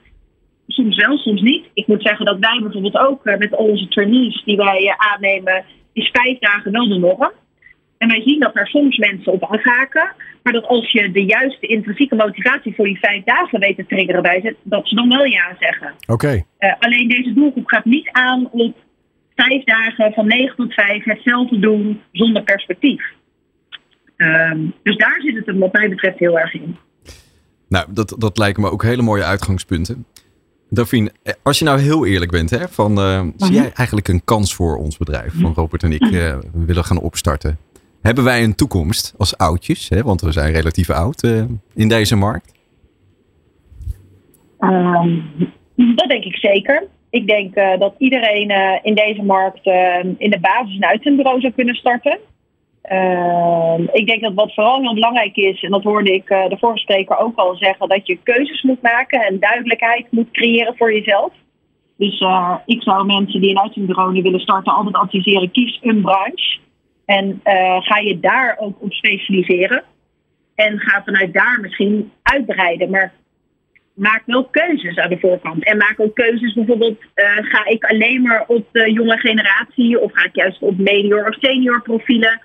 [0.66, 1.66] Soms wel, soms niet.
[1.74, 6.10] Ik moet zeggen dat wij bijvoorbeeld ook eh, met onze trainees die wij aannemen, is
[6.12, 7.32] vijf dagen wel de norm.
[7.98, 10.12] En wij zien dat er soms mensen op aanhaken.
[10.46, 14.22] Maar dat als je de juiste intrinsieke motivatie voor die vijf dagen weet te triggeren
[14.22, 15.94] bij ze, dat ze dan wel ja zeggen.
[16.06, 16.44] Oké.
[16.58, 18.76] Eh, alleen deze doelgroep gaat niet aan op
[19.34, 23.02] vijf dagen van 9 tot 5 hetzelfde doen zonder perspectief.
[24.16, 26.76] Ehm, dus daar zit het hem wat mij betreft heel erg in.
[27.68, 30.06] Nou, dat, dat lijken me ook hele mooie uitgangspunten.
[30.70, 34.54] Daphine, als je nou heel eerlijk bent, hè, van, eh, zie jij eigenlijk een kans
[34.54, 35.32] voor ons bedrijf?
[35.40, 37.58] Van Robert en ik eh, we willen gaan opstarten.
[38.06, 42.16] Hebben wij een toekomst als oudjes, hè, want we zijn relatief oud eh, in deze
[42.16, 42.54] markt?
[44.58, 45.20] Ehm,
[45.74, 46.86] dat denk ik zeker.
[47.10, 49.66] Ik denk eh, dat iedereen eh, in deze markt
[50.18, 52.18] in de basis een uitzendbureau zou kunnen starten.
[52.82, 56.78] Ehm, ik denk dat wat vooral heel belangrijk is, en dat hoorde ik de vorige
[56.78, 61.32] spreker ook al zeggen, dat je keuzes moet maken en duidelijkheid moet creëren voor jezelf.
[61.96, 62.24] Dus
[62.66, 66.64] ik zou mensen die een uitzendbureau willen starten altijd adviseren, kies een branche.
[67.06, 69.82] En eh, ga je daar ook op specialiseren.
[70.54, 72.90] En ga vanuit daar misschien uitbreiden.
[72.90, 73.12] Maar
[73.96, 75.64] maak wel keuzes aan de voorkant.
[75.64, 80.12] En maak ook keuzes bijvoorbeeld, eh, ga ik alleen maar op de jonge generatie of
[80.12, 82.40] ga ik juist op medior of senior profielen?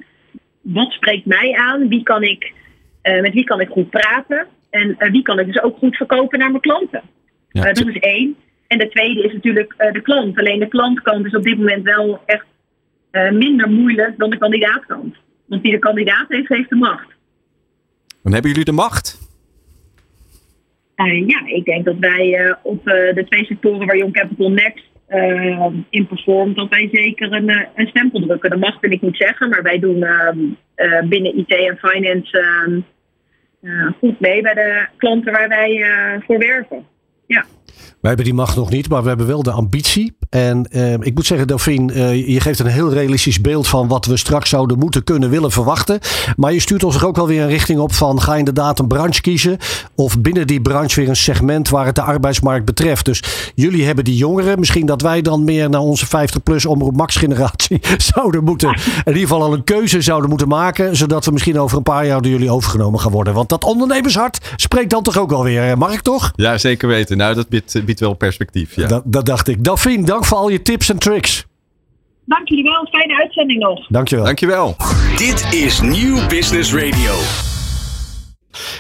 [0.62, 1.88] Wat spreekt mij aan?
[1.88, 2.54] Wie kan ik,
[3.02, 4.48] eh, met wie kan ik goed praten?
[4.70, 7.02] En wie kan ik dus ook goed verkopen naar mijn klanten?
[7.50, 8.36] Eh, dat is één.
[8.68, 10.38] En de tweede is natuurlijk de klant.
[10.38, 12.46] Alleen de klantkant is op dit moment wel echt
[13.12, 15.16] eh, minder moeilijk dan de kandidaatkant.
[15.46, 17.08] Want wie de kandidaat heeft, heeft de macht.
[18.24, 19.20] Dan hebben jullie de macht.
[20.96, 24.90] Eh, ja, ik denk dat wij eh, op de twee sectoren waar Young Capital Next
[25.90, 28.50] in performt, dat wij zeker een, een stempel drukken.
[28.50, 30.40] Dat mag wil ik niet zeggen, maar wij doen ehm,
[30.76, 32.80] eh, binnen IT en finance ehm,
[33.62, 35.86] eh, goed mee bij de klanten waar wij
[36.26, 36.86] voor werven.
[37.32, 37.46] Ja.
[38.02, 40.16] Wij hebben die macht nog niet, maar we hebben wel de ambitie.
[40.30, 44.06] En eh, ik moet zeggen, Delphine, eh, je geeft een heel realistisch beeld van wat
[44.06, 46.00] we straks zouden moeten, kunnen, willen verwachten.
[46.36, 48.88] Maar je stuurt ons er ook wel weer een richting op van ga inderdaad een
[48.88, 49.58] branche kiezen.
[49.96, 53.06] Of binnen die branche weer een segment waar het de arbeidsmarkt betreft.
[53.06, 54.60] Dus jullie hebben die jongeren.
[54.60, 57.80] Misschien dat wij dan meer naar onze 50-plus omroep max generatie
[58.14, 58.70] zouden moeten.
[58.70, 60.96] In ieder geval al een keuze zouden moeten maken.
[60.96, 63.34] Zodat we misschien over een paar jaar door jullie overgenomen gaan worden.
[63.34, 65.78] Want dat ondernemershart spreekt dan toch ook wel weer.
[65.78, 66.32] Mag ik toch?
[66.36, 67.18] Ja, zeker weten.
[67.22, 68.76] Nou, dat biedt, biedt wel perspectief.
[68.76, 68.88] Ja.
[68.88, 69.64] Dat, dat dacht ik.
[69.64, 71.46] Delphine, dank voor al je tips en tricks.
[72.26, 73.88] Dank jullie wel, fijne uitzending nog.
[73.88, 74.26] Dankjewel.
[74.26, 74.76] Dankjewel.
[75.18, 77.14] Dit is Nieuw Business Radio.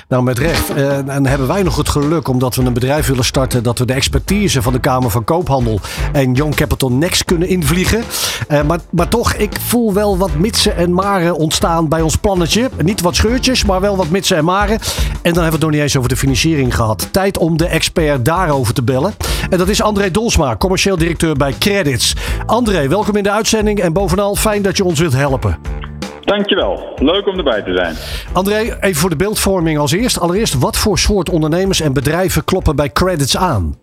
[0.08, 0.74] Nou, met recht.
[0.74, 3.86] Eh, en hebben wij nog het geluk, omdat we een bedrijf willen starten, dat we
[3.86, 5.80] de expertise van de Kamer van Koophandel
[6.14, 8.04] en Young Capital Next kunnen invliegen.
[8.48, 12.70] Eh, maar, maar toch, ik voel wel wat mitsen en maren ontstaan bij ons plannetje.
[12.84, 14.80] Niet wat scheurtjes, maar wel wat mitsen en maren.
[15.22, 17.08] En dan hebben we het nog niet eens over de financiering gehad.
[17.12, 19.14] Tijd om de expert daarover te bellen.
[19.50, 22.16] En dat is André Dolsma, commercieel directeur bij Credits.
[22.46, 25.91] André, welkom in de uitzending en bovenal fijn dat je ons wilt helpen.
[26.32, 26.94] Dankjewel.
[26.96, 27.96] Leuk om erbij te zijn.
[28.34, 30.20] André, even voor de beeldvorming als eerst.
[30.20, 33.76] Allereerst, wat voor soort ondernemers en bedrijven kloppen bij Credits aan?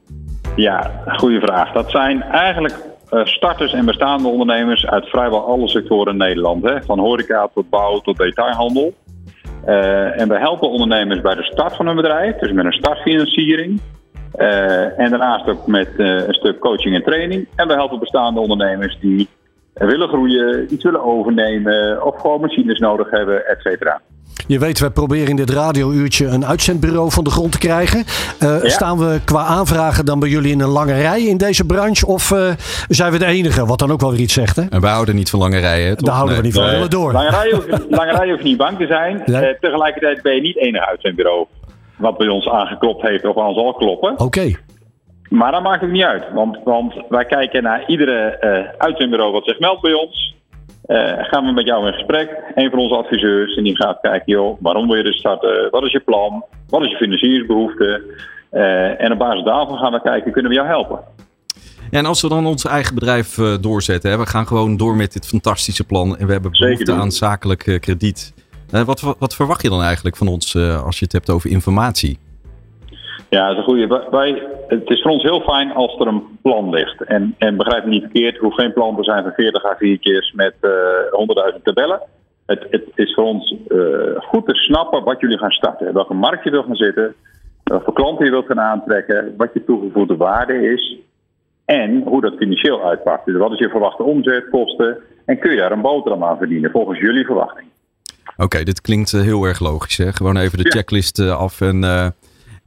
[0.56, 1.72] Ja, goede vraag.
[1.72, 2.74] Dat zijn eigenlijk
[3.10, 6.64] eh, starters en bestaande ondernemers uit vrijwel alle sectoren in Nederland.
[6.64, 6.82] Hè?
[6.82, 8.94] Van horeca tot bouw tot detailhandel.
[9.64, 13.80] Eh, en we helpen ondernemers bij de start van een bedrijf, dus met een startfinanciering.
[14.32, 17.46] Eh, en daarnaast ook met een stuk coaching en training.
[17.54, 19.28] En we helpen bestaande ondernemers die
[19.86, 24.00] willen groeien, iets willen overnemen of gewoon machines nodig hebben, et cetera.
[24.46, 28.04] Je weet, we proberen in dit radiouurtje een uitzendbureau van de grond te krijgen.
[28.38, 28.68] Eh, Ja.
[28.68, 32.06] Staan we qua aanvragen dan bij jullie in een lange rij in deze branche?
[32.06, 32.48] Of eh,
[32.88, 33.66] zijn we de enige?
[33.66, 34.62] Wat dan ook wel weer iets zegt, hè?
[34.70, 35.96] En wij houden niet van lange rijen.
[35.96, 36.06] toch?
[36.06, 36.50] Daar houden we Nee.
[36.50, 36.68] niet van.
[36.70, 37.12] We willen door.
[37.12, 39.22] Lange rij hoef, lange rij hoef je niet bang te zijn.
[39.26, 39.42] Nee.
[39.42, 41.46] Eh, tegelijkertijd ben je niet enig uitzendbureau
[41.96, 44.18] wat bij ons aangeklopt heeft of aan zal kloppen.
[44.18, 44.52] Oké.
[45.28, 49.44] Maar dat maakt ook niet uit, want, want wij kijken naar iedere eh uitzendbureau wat
[49.44, 50.36] zich meldt bij ons.
[50.88, 54.32] Eh, gaan we met jou in gesprek, een van onze adviseurs, en die gaat kijken,
[54.32, 55.70] joh, waarom wil je dus starten?
[55.70, 56.44] Wat is je plan?
[56.68, 58.02] Wat is je financieringsbehoefte?
[58.50, 61.00] Eh, en op basis daarvan gaan we kijken, kunnen we jou helpen?
[61.90, 65.12] Ja, en als we dan ons eigen bedrijf doorzetten, hè, we gaan gewoon door met
[65.12, 68.34] dit fantastische plan en we hebben behoefte aan zakelijk krediet.
[68.70, 72.18] Wat, wat, wat verwacht je dan eigenlijk van ons als je het hebt over informatie?
[73.30, 74.06] Ja, dat is een goede.
[74.10, 77.02] Wij- het is voor ons heel fijn als er een plan ligt.
[77.04, 80.54] En, en begrijp me niet verkeerd, hoeft geen plan te zijn van 40 A4'tjes met
[80.60, 80.70] eh
[81.56, 82.00] 100.000 tabellen.
[82.46, 83.78] Het, het is voor ons eh,
[84.16, 85.92] goed te snappen wat jullie gaan starten.
[85.94, 87.14] Welke markt je wilt gaan zitten,
[87.64, 90.96] welke klanten je wilt gaan aantrekken, wat je toegevoegde waarde is
[91.64, 93.24] en hoe dat financieel uitpakt.
[93.26, 96.70] Dus wat is je verwachte omzet, kosten en kun je daar een boterham aan verdienen
[96.70, 97.66] volgens jullie verwachting.
[98.36, 99.96] Oké, dit klinkt eh, heel erg logisch.
[99.96, 100.12] Hè?
[100.12, 100.70] Gewoon even de Ja.
[100.70, 101.84] checklist af en,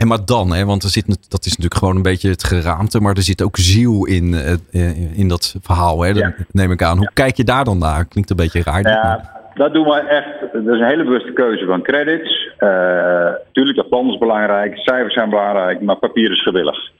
[0.02, 0.66] en maar dan, hè?
[0.66, 3.58] want er zit, dat is natuurlijk gewoon een beetje het geraamte, maar er zit ook
[3.58, 6.02] ziel in, eh, eh, in dat verhaal.
[6.02, 6.10] Hè?
[6.10, 6.34] Ja.
[6.52, 6.98] neem ik aan.
[6.98, 8.06] Hoe kijk je daar dan naar?
[8.06, 8.82] Klinkt een beetje raar.
[8.82, 10.54] Ja, dat doen we echt.
[10.54, 12.50] Dat is een hele bewuste keuze van credits.
[12.58, 16.92] Eh tuurlijk, dat plan is belangrijk, cijfers zijn belangrijk, maar papier is gewillig.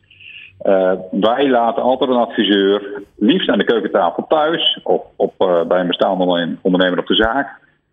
[1.12, 5.34] Wij laten altijd een adviseur, liefst aan de keukentafel thuis of op,
[5.68, 7.48] bij een bestaande onderne- ondernemer op de zaak,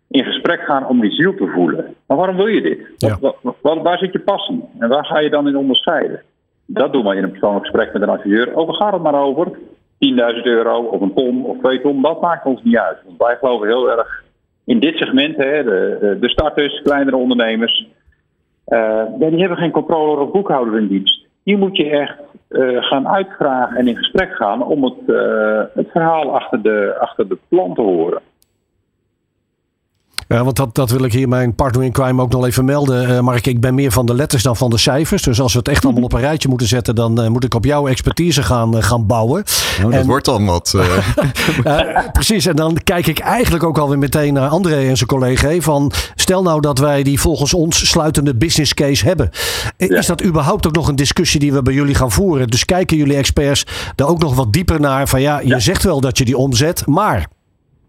[0.09, 1.95] in gesprek gaan om die ziel te voelen.
[2.07, 2.79] Maar waarom wil je dit?
[3.19, 4.63] Wat, wat- wat- waar zit je passie?
[4.79, 6.21] En waar ga je dan in onderscheiden?
[6.65, 8.55] Dat doen we in een persoonlijk gesprek met een adviseur.
[8.55, 9.47] Over gaat het maar over
[9.97, 12.01] 10.000 euro of een ton of twee ton.
[12.01, 12.97] Dat maakt ons niet uit.
[13.05, 14.23] Want wij geloven heel erg
[14.65, 17.87] in dit segment, hè, de, de- starters, kleinere ondernemers.
[18.65, 21.25] eh, die hebben geen controller of boekhouder in dienst.
[21.43, 22.17] Die moet je echt
[22.47, 27.27] eh, gaan uitvragen en in gesprek gaan om het, eh, het verhaal achter de, achter
[27.27, 28.21] de plan te horen.
[30.31, 33.07] Ja, want dat, dat wil ik hier mijn partner in crime ook nog even melden.
[33.15, 35.21] Eh, Mark, ik ben meer van de letters dan van de cijfers.
[35.23, 37.53] Dus als we het echt allemaal op een rijtje moeten zetten, dan eh, moet ik
[37.53, 39.43] op jouw expertise gaan, eh, gaan bouwen.
[39.77, 40.73] Oh, dat En- wordt dan wat.
[40.75, 40.85] eh.
[41.79, 45.47] Eh, precies, en dan kijk ik eigenlijk ook alweer meteen naar André en zijn collega.
[45.47, 49.29] hè, Van, stel nou dat wij die volgens ons sluitende business case hebben.
[49.77, 52.47] Eh, Is dat überhaupt ook nog een discussie die we bij jullie gaan voeren?
[52.47, 53.65] Dus kijken jullie experts
[53.95, 55.07] daar ook nog wat dieper naar?
[55.07, 57.27] Van ja, je zegt wel dat je die omzet, maar...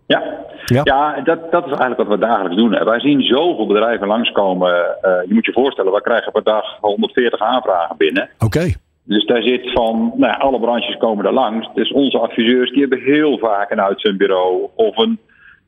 [0.06, 0.22] Ja,
[0.64, 0.80] Ja.
[0.84, 2.74] ja dat, dat is eigenlijk wat we dagelijks doen.
[2.74, 2.84] Hè.
[2.84, 5.02] Wij zien zoveel bedrijven langskomen.
[5.02, 8.28] eh, je moet je voorstellen, wij krijgen per dag 140 aanvragen binnen.
[8.38, 8.72] Oké.
[9.04, 11.68] Dus daar zit van, nou alle branches komen er langs.
[11.74, 15.18] Dus onze adviseurs die hebben heel vaak een uitzendbureau of een,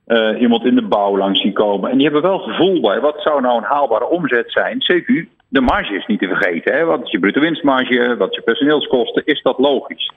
[0.04, 1.90] eh, iemand in de bouw langs zien komen.
[1.90, 4.78] En die hebben wel gevoel bij wat zou nou een haalbare omzet zijn.
[4.78, 6.74] CQ, de marge is niet te vergeten.
[6.74, 6.84] Hè?
[6.84, 10.12] Wat is je bruto winstmarge, wat is je personeelskosten, is dat logisch?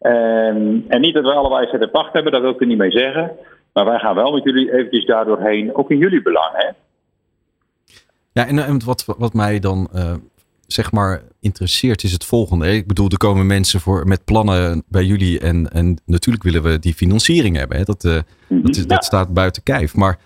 [0.00, 2.78] En, en niet dat we alle wijsheid en pacht hebben, dat wil ik er niet
[2.78, 3.30] mee zeggen.
[3.78, 6.52] Maar wij gaan wel met jullie eventjes daardoorheen, ook in jullie belang.
[6.52, 6.68] Hè?
[8.32, 10.14] Ja, en, en wat, wat mij dan eh,
[10.66, 12.68] zeg maar interesseert is het volgende.
[12.68, 16.78] Ik bedoel, er komen mensen voor, met plannen bij jullie en, en natuurlijk willen we
[16.78, 17.76] die financiering hebben.
[17.76, 17.84] Hè.
[17.84, 19.96] Dat, eh, dat, is, dat staat buiten kijf.
[19.96, 20.18] Maar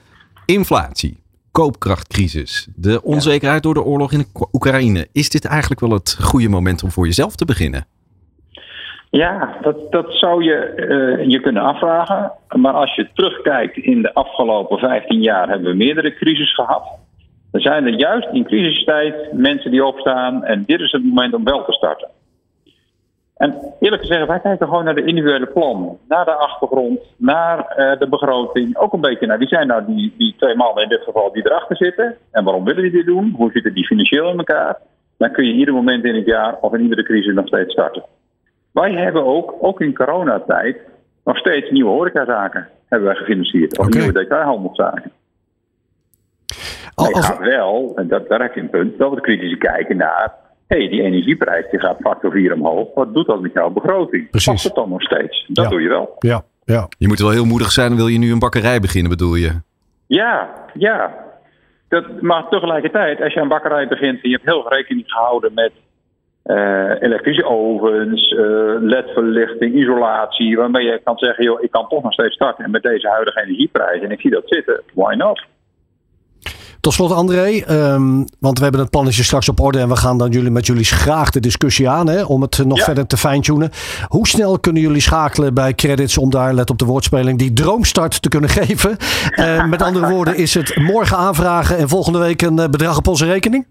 [0.47, 5.09] inflatie, koopkrachtcrisis, de onzekerheid door de oorlog in Oek- Oekraïne.
[5.13, 7.87] Is dit eigenlijk wel het goede moment om voor jezelf te beginnen?
[9.13, 12.33] Ja, dat, dat zou je eh, je kunnen afvragen.
[12.49, 16.83] Maar als je terugkijkt in de afgelopen 15 jaar hebben we meerdere crises gehad.
[17.51, 21.45] Er zijn er juist in crisistijd mensen die opstaan en dit is het moment om
[21.45, 22.09] wel te starten.
[23.37, 27.99] En eerlijk gezegd, wij kijken gewoon naar de individuele plan, naar de achtergrond, naar eh,
[27.99, 28.77] de begroting.
[28.77, 31.47] Ook een beetje naar wie zijn nou die, die twee mannen in dit geval die
[31.47, 32.17] erachter zitten.
[32.31, 33.35] En waarom willen die dit doen?
[33.37, 34.79] Hoe zitten die financieel in elkaar?
[35.19, 38.03] Dan kun je ieder moment in het jaar of in iedere crisis nog steeds starten.
[38.73, 40.77] Wij hebben ook, ook in coronatijd,
[41.25, 43.79] nog steeds nieuwe horecazaken hebben wij gefinancierd.
[43.79, 45.13] Of nieuwe detailhandelszaken.
[46.95, 49.97] Maar je gaat wel, en dat, daar heb je een punt, wel wat kritische kijken
[49.97, 50.35] naar...
[50.67, 52.95] hé, hey, die energieprijs die gaat factor 4 omhoog.
[52.95, 54.31] Wat doet dat met jouw begroting?
[54.31, 54.53] Precies.
[54.53, 55.45] Past het dan nog steeds?
[55.49, 56.17] Dat doe je wel.
[56.19, 56.89] Ja, ja.
[56.99, 59.61] Je moet wel heel moedig zijn, wil je nu een bakkerij beginnen, bedoel je?
[60.07, 61.15] Ja, ja.
[61.89, 65.55] Dat, maar tegelijkertijd, als je een bakkerij begint en je hebt heel veel rekening gehouden
[65.55, 65.73] met
[66.43, 68.45] eh, elektrische ovens, eh,
[68.81, 70.57] ledverlichting, isolatie.
[70.57, 72.65] Waarmee je kan zeggen, joh, ik kan toch nog steeds starten.
[72.65, 75.43] En met deze huidige energieprijzen, en ik zie dat zitten, why not?
[76.81, 80.19] Tot slot, André, ehm, want we hebben het plannetje straks op orde en we gaan
[80.19, 82.85] dan jullie met jullie graag de discussie aan hè, om het nog Ja.
[82.85, 83.71] verder te fine-tunen.
[84.09, 88.23] Hoe snel kunnen jullie schakelen bij credits om daar, let op de woordspeling, die droomstart
[88.23, 88.97] te kunnen geven?
[89.31, 93.09] Eh, met andere woorden, is het morgen aanvragen en volgende week een eh, bedrag op
[93.09, 93.67] onze rekening?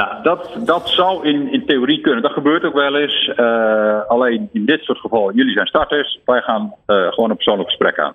[0.00, 2.22] Nou, dat, dat zou in, in theorie kunnen.
[2.22, 3.32] Dat gebeurt ook wel eens.
[3.36, 6.20] Eh, alleen in dit soort gevallen, jullie zijn starters.
[6.24, 8.12] Wij gaan eh, gewoon een persoonlijk gesprek aan.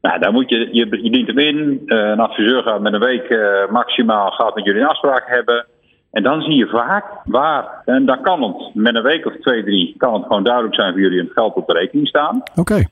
[0.00, 1.82] Nou, daar moet je, je, je dient hem in.
[1.86, 3.38] Eh, een adviseur gaat met een week
[3.70, 5.66] maximaal gaat met jullie een afspraak hebben.
[6.10, 9.64] En dan zie je vaak waar, en dan kan het met een week of twee,
[9.64, 12.42] drie, kan het gewoon duidelijk zijn voor jullie en het geld op de rekening staan.
[12.54, 12.82] Oké.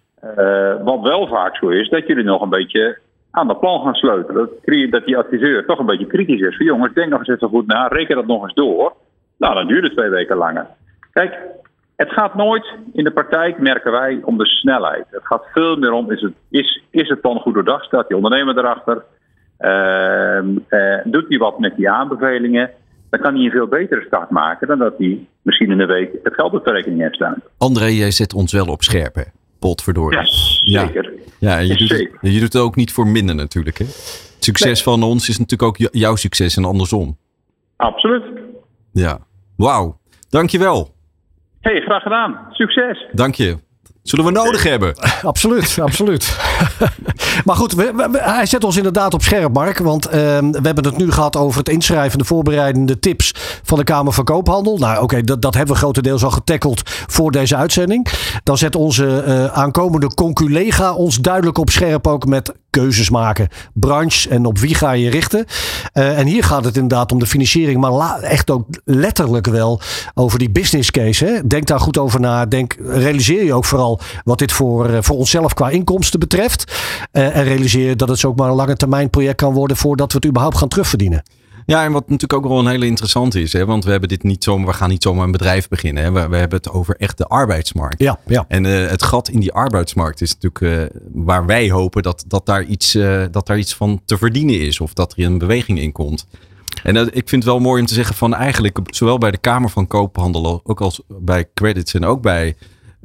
[0.85, 2.99] Wat wel vaak zo is, dat jullie nog een beetje
[3.37, 4.49] aan dat plan gaan sleutelen.
[4.91, 6.57] Dat, die adviseur toch een beetje kritisch is.
[6.57, 8.93] Van jongens, denk nog eens even goed na, reken dat nog eens door.
[9.39, 10.67] Nou, dan duurt het twee weken langer.
[11.13, 11.39] Kijk,
[11.97, 15.05] het gaat nooit in de praktijk, merken wij, om de snelheid.
[15.11, 17.85] Het gaat veel meer om, is het, is, is het plan goed doordacht?
[17.85, 19.05] Staat die ondernemer erachter?
[19.57, 20.41] Eh,
[21.05, 22.71] doet hij wat met die aanbevelingen?
[23.11, 26.11] Dan kan hij een veel betere start maken dan dat hij misschien in een week
[26.23, 27.43] het geld op de rekening heeft staan.
[27.59, 29.23] André, jij zet ons wel op scherp, hè?
[29.59, 30.19] Potverdorie.
[30.65, 31.13] Ja, zeker.
[31.39, 32.19] Ja, en je, doet zeker.
[32.21, 33.85] je doet het ook niet voor minder natuurlijk, hè?
[33.85, 37.19] Het succes van ons is natuurlijk ook jouw succes en andersom.
[37.77, 38.23] Absoluut.
[38.93, 39.19] Ja.
[39.57, 39.99] Wauw.
[40.29, 40.95] Dankjewel.
[41.61, 42.47] hey, graag gedaan.
[42.51, 43.07] Succes.
[43.13, 43.59] Dank je.
[44.07, 44.95] Zullen we nodig hebben?
[45.23, 46.37] Absoluut, absoluut.
[47.45, 49.79] maar goed, we- we- we- hij zet ons inderdaad op scherp, Mark.
[49.79, 53.85] Want ehm, we hebben het nu gehad over het inschrijven, de voorbereidende tips van de
[53.85, 54.79] Kamer van Koophandel.
[54.79, 58.07] Nou, oké, dat, dat hebben we grotendeels al getackeld voor deze uitzending.
[58.43, 63.49] Dan zet onze eh, aankomende conculega ons duidelijk op scherp ook met keuzes maken.
[63.75, 65.45] Branche en op wie ga je richten.
[65.93, 69.81] Eh, en hier gaat het inderdaad om de financiering, maar echt ook letterlijk wel
[70.15, 71.25] over die business case.
[71.25, 71.47] Hè?
[71.47, 72.47] Denk daar goed over na.
[72.47, 76.73] Denk, realiseer je ook vooral wat dit voor, eh, voor onszelf qua inkomsten betreft.
[77.11, 79.77] Eh, en realiseer je dat het zo ook maar een lange termijn project kan worden
[79.77, 81.23] voordat we het überhaupt gaan terugverdienen.
[81.67, 83.65] Ja, en wat natuurlijk ook wel een hele interessante is, hè?
[83.65, 86.03] want we hebben dit niet zomaar, we gaan niet zomaar een bedrijf beginnen.
[86.03, 86.13] Hè?
[86.13, 87.99] We, we hebben het over echt de arbeidsmarkt.
[87.99, 88.45] Ja, ja.
[88.49, 92.65] En eh, het gat in die arbeidsmarkt is natuurlijk waar wij hopen dat, dat, daar
[92.65, 92.93] iets,
[93.31, 96.27] dat daar iets van te verdienen is of dat er een beweging in komt.
[96.83, 99.71] En ik vind het wel mooi om te zeggen van eigenlijk zowel bij de Kamer
[99.71, 102.57] van Koophandel ook als bij Credits en ook bij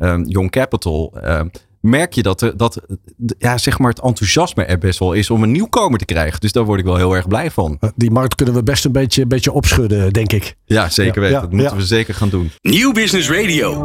[0.01, 1.41] ehm, Young Capital eh,
[1.79, 2.81] merk je dat, er- dat
[3.37, 6.39] ja, zeg maar het enthousiasme er best wel is om een nieuwkomer te krijgen.
[6.39, 7.77] Dus daar word ik wel heel erg blij van.
[7.79, 10.55] Eh, Die markt kunnen we best een beetje, een beetje opschudden, denk ik.
[10.65, 11.35] Ja, zeker Ja, weten.
[11.35, 11.77] ja, dat moeten ja.
[11.77, 12.51] we zeker gaan doen.
[12.61, 13.83] Nieuw Business Radio.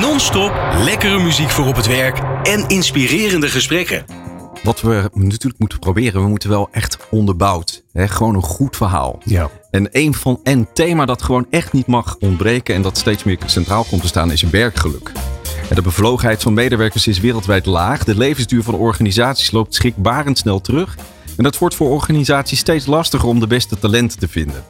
[0.00, 0.52] Non-stop
[0.84, 4.04] lekkere muziek voor op het werk en inspirerende gesprekken.
[4.62, 7.84] Wat we natuurlijk moeten proberen, we moeten wel echt onderbouwd.
[7.92, 8.08] Hè?
[8.08, 9.18] Gewoon een goed verhaal.
[9.24, 9.50] Ja.
[9.70, 13.38] En een van een thema dat gewoon echt niet mag ontbreken en dat steeds meer
[13.46, 15.12] centraal komt te staan, is werkgeluk.
[15.68, 18.04] En de bevlogenheid van medewerkers is wereldwijd laag.
[18.04, 20.96] De levensduur van organisaties loopt schrikbarend snel terug.
[21.36, 24.64] En dat wordt voor organisaties steeds lastiger om de beste talenten te vinden.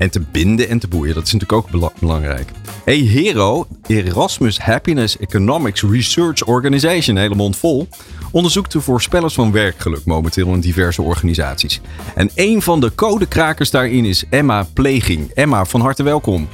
[0.00, 2.50] En te binden en te boeien, dat is natuurlijk ook bela- belangrijk.
[2.84, 7.88] Hey Hero, Erasmus Happiness Economics Research Organization, hele mond vol,
[8.30, 11.80] onderzoekt de voorspellers van werkgeluk momenteel in diverse organisaties.
[12.14, 15.30] En een van de codekrakers daarin is Emma Pleging.
[15.34, 16.48] Emma, van harte welkom.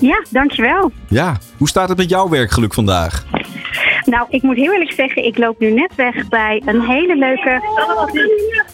[0.00, 0.92] Ja, dankjewel.
[1.08, 3.24] Ja, hoe staat het met jouw werkgeluk vandaag?
[4.12, 7.62] Nou, ik moet heel eerlijk zeggen, ik loop nu net weg bij een hele leuke...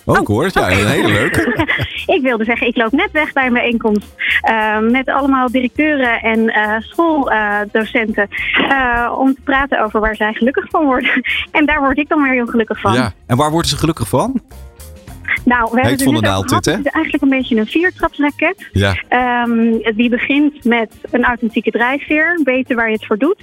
[0.05, 0.55] Oh, ik hoor het.
[0.55, 1.67] Ja, een hele leuke.
[2.17, 6.49] ik wilde zeggen, ik loop net weg bij een bijeenkomst eh, met allemaal directeuren en
[6.49, 8.29] eh, schooldocenten
[8.69, 11.23] eh, om te praten over waar zij gelukkig van worden.
[11.51, 12.93] en daar word ik dan weer heel gelukkig van.
[12.93, 14.41] Ja, en waar worden ze gelukkig van?
[15.45, 16.73] Nou, we hebben het dit, hè?
[16.73, 18.69] Het is eigenlijk een beetje een viertrapsraket.
[18.73, 19.03] Ja.
[19.09, 23.43] Ehm, die begint met een authentieke drijfveer, weten waar je het voor doet.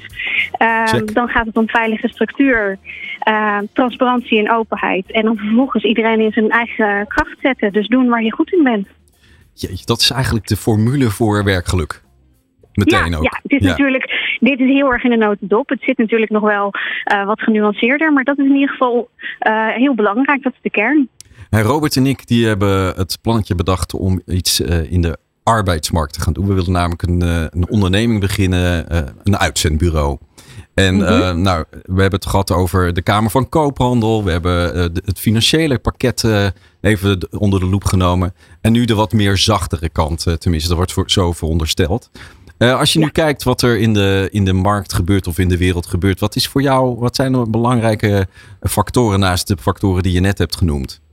[0.51, 1.13] Ehm, Check.
[1.13, 2.77] dan gaat het om veilige structuur,
[3.19, 5.12] eh, transparantie en openheid.
[5.12, 7.71] En dan vervolgens iedereen in zijn eigen kracht zetten.
[7.73, 8.88] Dus doen waar je goed in bent.
[9.53, 12.03] Jeetje, dat is eigenlijk de formule voor werkgeluk.
[12.73, 13.23] Meteen ja, ook.
[13.23, 13.69] ja, het is Ja.
[13.69, 15.69] natuurlijk, dit is heel erg in de notendop.
[15.69, 16.71] Het zit natuurlijk nog wel
[17.03, 18.13] eh, wat genuanceerder.
[18.13, 20.43] Maar dat is in ieder geval eh, heel belangrijk.
[20.43, 21.10] Dat is de kern.
[21.56, 26.13] Hey, Robert en ik die hebben het plannetje bedacht om iets eh, in de arbeidsmarkt
[26.13, 26.48] te gaan doen.
[26.48, 30.17] We willen namelijk een, eh, een onderneming beginnen, eh, een uitzendbureau.
[30.73, 31.42] En Mhm.
[31.42, 34.23] nou, we hebben het gehad over de Kamer van Koophandel.
[34.23, 36.23] We hebben de- het financiële pakket
[36.82, 38.34] even onder de loep genomen.
[38.62, 42.10] En nu de wat meer zachtere kant, tenminste, dat wordt voor, zo verondersteld.
[42.58, 45.58] Als je nu kijkt wat er in de, in de markt gebeurt of in de
[45.58, 48.27] wereld gebeurt, wat is voor jou, wat zijn de belangrijke
[48.62, 51.04] factoren naast de factoren die je net hebt genoemd?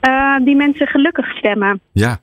[0.00, 1.80] Eh, die mensen gelukkig stemmen.
[1.92, 2.18] Ja,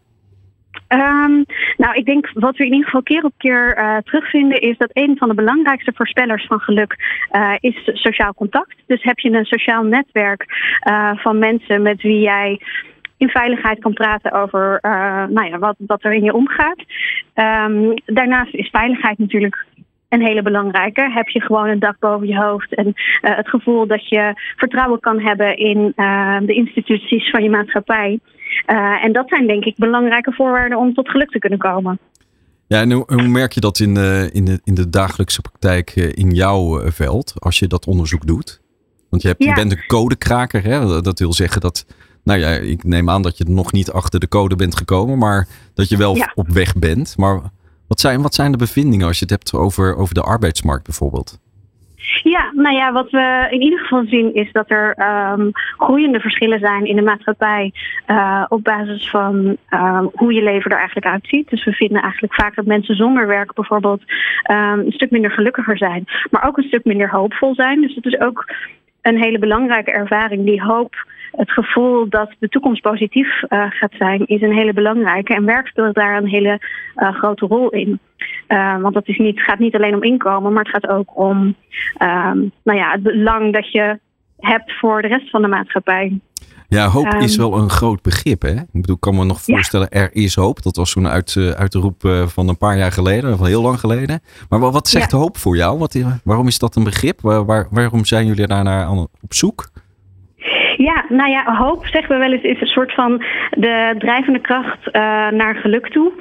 [0.87, 1.43] Ehm,
[1.77, 4.89] nou, ik denk wat we in ieder geval keer op keer eh, terugvinden is dat
[4.93, 6.95] een van de belangrijkste voorspellers van geluk
[7.31, 8.75] uh, is sociaal contact.
[8.85, 10.45] Dus heb je een sociaal netwerk
[11.15, 12.61] van mensen met wie jij
[13.17, 14.79] in veiligheid kan praten over
[15.29, 16.83] nou ja, wat, wat er in je omgaat.
[17.35, 19.65] Um, daarnaast is veiligheid natuurlijk
[20.09, 21.11] een hele belangrijke.
[21.11, 22.91] Heb je gewoon een dak boven je hoofd en uh,
[23.21, 28.19] het gevoel dat je vertrouwen kan hebben in uh, de instituties van je maatschappij.
[28.67, 31.99] Uh, en dat zijn denk ik belangrijke voorwaarden om tot geluk te kunnen komen.
[32.67, 36.31] Ja, en hoe, merk je dat in de, in de, in de dagelijkse praktijk in
[36.31, 38.61] jouw veld, als je dat onderzoek doet?
[39.09, 39.49] Want je, hebt, ja.
[39.49, 41.01] je bent een codekraker, hè?
[41.01, 41.85] dat wil zeggen dat,
[42.23, 45.47] nou ja, ik neem aan dat je nog niet achter de code bent gekomen, maar
[45.73, 46.31] dat je wel ja.
[46.35, 47.17] op weg bent.
[47.17, 47.41] Maar
[47.87, 51.39] wat zijn, wat zijn de bevindingen als je het hebt over, over de arbeidsmarkt bijvoorbeeld?
[52.23, 54.97] Ja, nou ja, wat we in ieder geval zien is dat er
[55.33, 57.73] um, groeiende verschillen zijn in de maatschappij
[58.07, 61.49] uh, op basis van um, hoe je leven er eigenlijk uitziet.
[61.49, 64.01] Dus we vinden eigenlijk vaak dat mensen zonder werk bijvoorbeeld
[64.51, 67.81] um, een stuk minder gelukkiger zijn, maar ook een stuk minder hoopvol zijn.
[67.81, 68.45] Dus het is ook
[69.01, 74.25] een hele belangrijke ervaring, die hoop het gevoel dat de toekomst positief uh, gaat zijn,
[74.25, 75.35] is een hele belangrijke.
[75.35, 76.61] En werk speelt daar een hele
[76.95, 77.99] uh, grote rol in.
[78.47, 81.55] Uh, want het is niet, gaat niet alleen om inkomen, maar het gaat ook om
[82.63, 83.99] nou ja, het belang dat je
[84.37, 86.19] hebt voor de rest van de maatschappij.
[86.67, 88.41] Ja, hoop um, is wel een groot begrip.
[88.41, 88.53] Hè?
[88.53, 89.99] Ik bedoel, ik kan me nog voorstellen, ja.
[89.99, 90.63] er is hoop.
[90.63, 93.79] Dat was zo'n uit, uit de roep van een paar jaar geleden, van heel lang
[93.79, 94.19] geleden.
[94.49, 95.17] Maar wat zegt ja.
[95.17, 95.77] hoop voor jou?
[95.77, 97.21] Wat, waarom is dat een begrip?
[97.21, 98.89] Waar, waar, waarom zijn jullie daar naar
[99.21, 99.69] op zoek?
[100.77, 104.87] Ja, nou ja, hoop zeggen we wel eens is een soort van de drijvende kracht
[104.87, 104.91] uh,
[105.29, 106.11] naar geluk toe.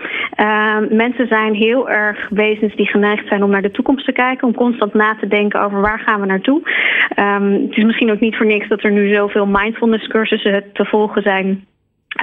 [0.40, 4.46] Uh, mensen zijn heel erg wezens die geneigd zijn om naar de toekomst te kijken,
[4.46, 6.62] om constant na te denken over waar gaan we naartoe.
[7.18, 10.84] Um, het is misschien ook niet voor niks dat er nu zoveel mindfulness cursussen te
[10.84, 11.66] volgen zijn.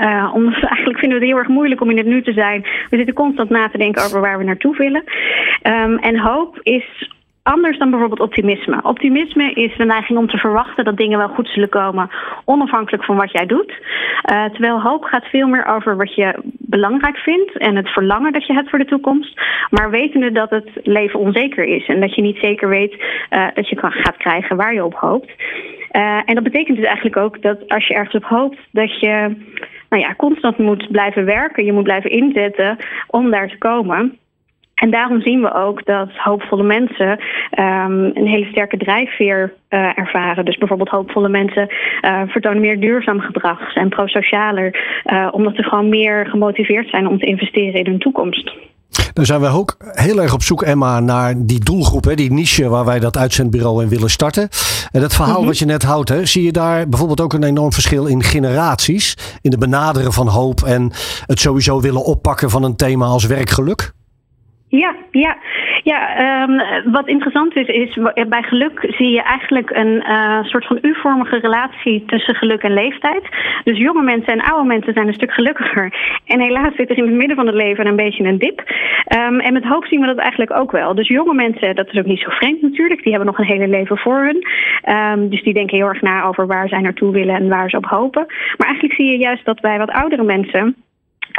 [0.02, 2.34] Uh, omdat we eigenlijk vinden we het heel erg moeilijk om in het nu te
[2.34, 2.62] zijn.
[2.90, 5.04] We zitten constant na te denken over waar we naartoe willen.
[5.64, 7.12] Um, en hoop is
[7.44, 8.80] anders dan bijvoorbeeld optimisme.
[8.84, 12.10] Optimisme is de neiging om te verwachten dat dingen wel goed zullen komen,
[12.46, 13.72] onafhankelijk van wat jij doet.
[13.72, 18.46] Uh, terwijl hoop gaat veel meer over wat je belangrijk vindt en het verlangen dat
[18.48, 19.42] je hebt voor de toekomst.
[19.70, 22.94] Maar wetende dat het leven onzeker is en dat je niet zeker weet
[23.30, 25.32] uh, dat je kan, gaat krijgen waar je op hoopt.
[25.92, 29.36] Uh, en dat betekent dus eigenlijk ook dat als je ergens op hoopt, dat je
[29.90, 32.78] nou ja, constant moet blijven werken, je moet blijven inzetten
[33.08, 34.18] om daar te komen.
[34.84, 37.10] En daarom zien we ook dat hoopvolle mensen
[37.60, 40.46] um, een hele sterke drijfveer uh, ervaren.
[40.46, 41.68] Dus bijvoorbeeld hoopvolle mensen
[42.02, 47.20] uh, vertonen meer duurzaam gedrag, zijn prosocialer, uh, omdat ze gewoon meer gemotiveerd zijn om
[47.20, 48.54] te investeren in hun toekomst.
[49.14, 52.70] Dan zijn we ook heel erg op zoek, Emma, naar die doelgroep, hè, die niche
[52.70, 54.50] waar wij dat uitzendbureau in willen starten.
[54.92, 55.48] En dat verhaal mm-hmm.
[55.48, 59.38] wat je net houdt, hè, zie je daar bijvoorbeeld ook een enorm verschil in generaties?
[59.42, 60.92] In de benaderen van hoop en
[61.26, 63.94] het sowieso willen oppakken van een thema als werkgeluk?
[64.76, 65.38] Ja, ja.
[65.84, 66.00] ja
[66.44, 66.62] um,
[66.92, 67.98] wat interessant is, is
[68.28, 73.24] bij geluk zie je eigenlijk een uh, soort van U-vormige relatie tussen geluk en leeftijd.
[73.64, 75.94] Dus jonge mensen en oude mensen zijn een stuk gelukkiger.
[76.26, 78.60] En helaas zit er in het midden van het leven een beetje een dip.
[78.60, 80.96] Um, en met hoop zien we dat eigenlijk ook wel.
[80.96, 83.68] Dus jonge mensen, dat is ook niet zo vreemd natuurlijk, die hebben nog een hele
[83.68, 84.48] leven voor hun.
[84.96, 87.78] Um, dus die denken heel erg na over waar zij naartoe willen en waar ze
[87.78, 88.26] op hopen.
[88.58, 90.76] Maar eigenlijk zie je juist dat bij wat oudere mensen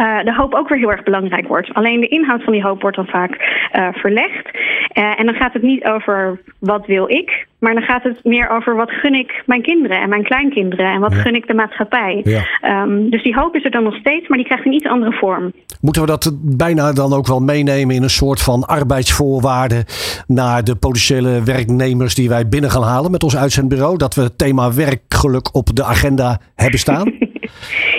[0.01, 1.75] uh, de hoop ook weer heel erg belangrijk wordt.
[1.75, 3.31] Alleen de inhoud van die hoop wordt dan vaak
[3.73, 4.57] uh, verlegd.
[4.95, 8.49] Uh, en dan gaat het niet over wat wil ik, maar dan gaat het meer
[8.49, 11.21] over wat gun ik mijn kinderen en mijn kleinkinderen en wat ja.
[11.21, 12.21] gun ik de maatschappij.
[12.25, 12.83] Ja.
[12.83, 15.13] Um, dus die hoop is er dan nog steeds, maar die krijgt een iets andere
[15.13, 15.53] vorm.
[15.81, 19.85] Moeten we dat bijna dan ook wel meenemen in een soort van arbeidsvoorwaarden
[20.27, 23.97] naar de potentiële werknemers die wij binnen gaan halen met ons uitzendbureau?
[23.97, 27.13] Dat we het thema werkgeluk op de agenda hebben staan?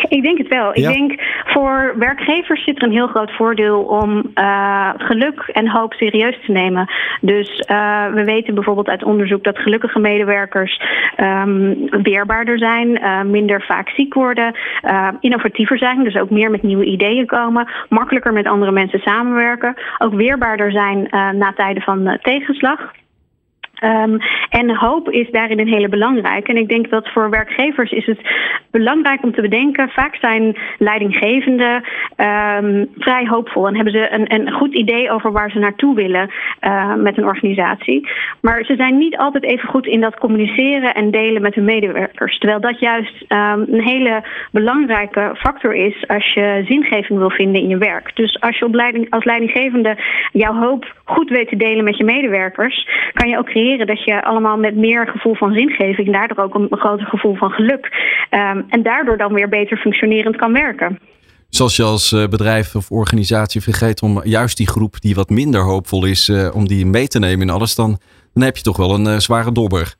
[0.09, 0.79] Ik denk het wel.
[0.79, 0.89] Ja.
[0.89, 1.21] Ik denk
[1.55, 6.51] voor werkgevers zit er een heel groot voordeel om uh, geluk en hoop serieus te
[6.51, 6.89] nemen.
[7.21, 10.81] Dus uh, we weten bijvoorbeeld uit onderzoek dat gelukkige medewerkers
[11.17, 14.55] um, weerbaarder zijn, uh, minder vaak ziek worden,
[15.19, 20.13] innovatiever zijn, dus ook meer met nieuwe ideeën komen, makkelijker met andere mensen samenwerken, ook
[20.13, 22.91] weerbaarder zijn na tijden van tegenslag.
[23.83, 24.17] Um,
[24.49, 26.51] en hoop is daarin een hele belangrijke.
[26.51, 28.19] En ik denk dat voor werkgevers is het
[28.71, 29.89] belangrijk om te bedenken.
[29.89, 35.59] Vaak zijn leidinggevenden um, vrij hoopvol en hebben ze een, goed idee over waar ze
[35.59, 36.29] naartoe willen
[36.61, 38.09] uh, met een organisatie.
[38.41, 42.37] Maar ze zijn niet altijd even goed in dat communiceren en delen met hun medewerkers.
[42.37, 47.67] Terwijl dat juist um, een hele belangrijke factor is als je zingeving wil vinden in
[47.67, 48.11] je werk.
[48.15, 49.97] Dus als je als leidinggevende
[50.31, 54.23] jouw hoop goed weet te delen met je medewerkers, kan je ook creëren dat je
[54.23, 57.85] allemaal met meer gevoel van zingeving, daardoor ook een, groter gevoel van geluk.
[58.29, 60.99] Um, en daardoor dan weer beter functionerend kan werken.
[61.49, 65.61] Zoals je als eh, bedrijf of organisatie vergeet om juist die groep die wat minder
[65.61, 67.99] hoopvol is, eh, om die mee te nemen in alles, dan,
[68.33, 69.95] dan heb je toch wel een eh, zware dobber.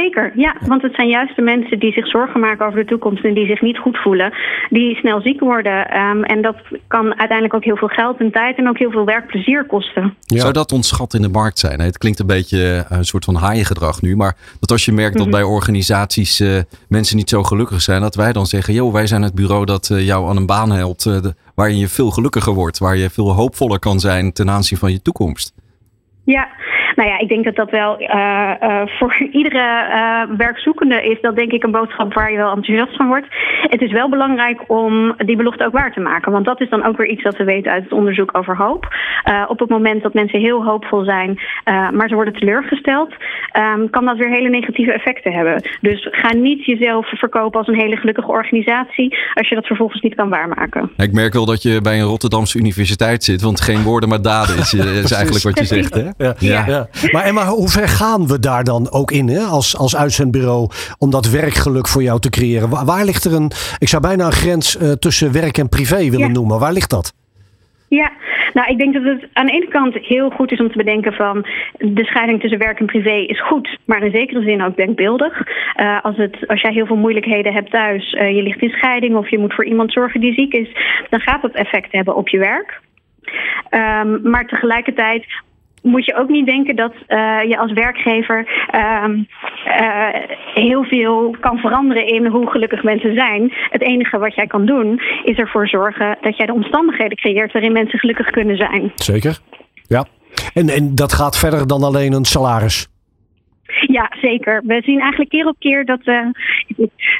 [0.00, 0.56] Zeker, ja.
[0.66, 3.46] Want het zijn juist de mensen die zich zorgen maken over de toekomst en die
[3.46, 4.32] zich niet goed voelen,
[4.70, 5.88] die snel ziek worden.
[5.88, 9.04] Ehm, en dat kan uiteindelijk ook heel veel geld en tijd en ook heel veel
[9.04, 10.14] werkplezier kosten.
[10.20, 11.80] Zou dat ons gat in de markt zijn?
[11.80, 14.16] Het klinkt een beetje eh, een soort van haaiengedrag nu.
[14.16, 15.34] Maar dat als je merkt dat Mhm.
[15.36, 19.22] bij organisaties eh, mensen niet zo gelukkig zijn, dat wij dan zeggen: joh, wij zijn
[19.22, 21.06] het bureau dat eh, jou aan een baan helpt.
[21.06, 22.78] eh, de- waarin je veel gelukkiger wordt.
[22.78, 25.54] Waar je veel hoopvoller kan zijn ten aanzien van je toekomst.
[26.24, 26.48] Ja,
[26.96, 31.36] nou ja, ik denk dat dat wel eh, eh, voor iedere eh, werkzoekende is dat
[31.36, 33.26] denk ik een boodschap waar je wel enthousiast van wordt.
[33.60, 36.84] Het is wel belangrijk om die belofte ook waar te maken, want dat is dan
[36.84, 38.88] ook weer iets dat we weten uit het onderzoek over hoop.
[39.22, 43.14] Eh, op het moment dat mensen heel hoopvol zijn, eh, maar ze worden teleurgesteld,
[43.50, 45.62] ehm, kan dat weer hele negatieve effecten hebben.
[45.80, 50.14] Dus ga niet jezelf verkopen als een hele gelukkige organisatie als je dat vervolgens niet
[50.14, 50.90] kan waarmaken.
[50.96, 54.56] Ik merk wel dat je bij een Rotterdamse universiteit zit, want geen woorden maar daden
[54.56, 55.94] is, is eigenlijk wat je zegt.
[55.94, 56.24] Hè?
[56.24, 56.34] Ja.
[56.38, 56.85] Ja.
[57.12, 59.40] Maar Emma, hoe ver gaan we daar dan ook in hè?
[59.40, 62.68] Als, als uitzendbureau om dat werkgeluk voor jou te creëren?
[62.68, 66.10] Waar, waar ligt er een, ik zou bijna een grens eh, tussen werk en privé
[66.10, 66.58] willen noemen.
[66.58, 67.14] Waar ligt dat?
[67.88, 68.10] Ja,
[68.52, 71.12] nou ik denk dat het aan de ene kant heel goed is om te bedenken
[71.12, 71.46] van
[71.78, 75.42] de scheiding tussen werk en privé is goed, maar in zekere zin ook denkbeeldig.
[75.74, 79.16] Eh, als, het, als jij heel veel moeilijkheden hebt thuis, eh, je ligt in scheiding
[79.16, 80.68] of je moet voor iemand zorgen die ziek is,
[81.10, 82.80] dan gaat dat effect hebben op je werk.
[83.70, 85.24] Ehm, maar tegelijkertijd
[85.86, 89.22] moet je ook niet denken dat eh, je als werkgever ehm,
[89.64, 90.20] eh,
[90.54, 93.52] heel veel kan veranderen in hoe gelukkig mensen zijn.
[93.70, 97.72] Het enige wat jij kan doen is ervoor zorgen dat jij de omstandigheden creëert waarin
[97.72, 98.92] mensen gelukkig kunnen zijn.
[98.94, 99.38] Zeker.
[99.86, 100.04] Ja.
[100.54, 102.88] En, en dat gaat verder dan alleen een salaris.
[103.96, 104.62] Ja, zeker.
[104.66, 106.26] We zien eigenlijk keer op keer dat, eh,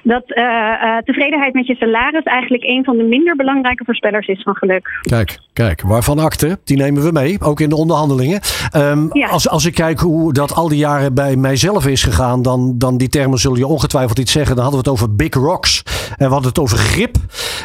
[0.03, 4.43] dat eh, eh, tevredenheid met je salaris eigenlijk een van de minder belangrijke voorspellers is
[4.43, 4.99] van geluk.
[5.01, 8.41] Kijk, kijk, waarvan akte, die nemen we mee, ook in de onderhandelingen.
[8.71, 9.29] Ehm, Ja.
[9.29, 12.97] als, als ik kijk hoe dat al die jaren bij mijzelf is gegaan, dan, dan
[12.97, 14.55] die termen zul je ongetwijfeld iets zeggen.
[14.55, 15.83] Dan hadden we het over big rocks
[16.17, 17.17] en we hadden het over grip.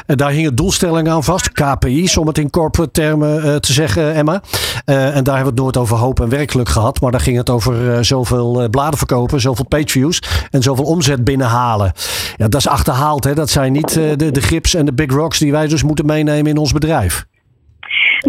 [0.05, 4.41] En daar hingen doelstellingen aan vast, KPI's om het in corporate termen te zeggen, Emma.
[4.85, 7.49] En daar hebben we het nooit over hoop en werkelijk gehad, maar daar ging het
[7.49, 11.91] over zoveel eh, bladen verkopen, zoveel pageviews en zoveel omzet binnenhalen.
[12.38, 13.34] Ja, dat is achterhaald, hè?
[13.34, 16.05] dat zijn niet eh, de, de grips en de big rocks die wij dus moeten
[16.05, 17.25] meenemen in ons bedrijf.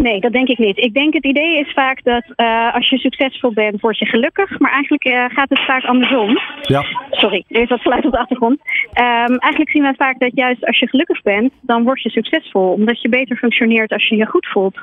[0.03, 0.78] Nee, dat denk ik niet.
[0.78, 4.59] Ik denk het idee is vaak dat eh, als je succesvol bent, word je gelukkig.
[4.59, 6.38] Maar eigenlijk eh, gaat het vaak andersom.
[6.62, 6.84] Ja.
[7.11, 8.59] Sorry, er is wat geluid op de achtergrond.
[8.92, 12.72] Ehm, eigenlijk zien we vaak dat juist als je gelukkig bent, dan word je succesvol.
[12.72, 14.76] Omdat je beter functioneert als je je goed voelt.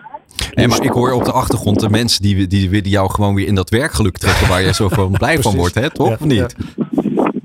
[0.54, 3.48] En maar ik hoor op de achtergrond de mensen die, die willen jou gewoon weer
[3.48, 5.90] in dat werkgeluk trekken waar je zo van blij van wordt, hè?
[5.90, 6.12] toch?
[6.12, 6.56] Of niet?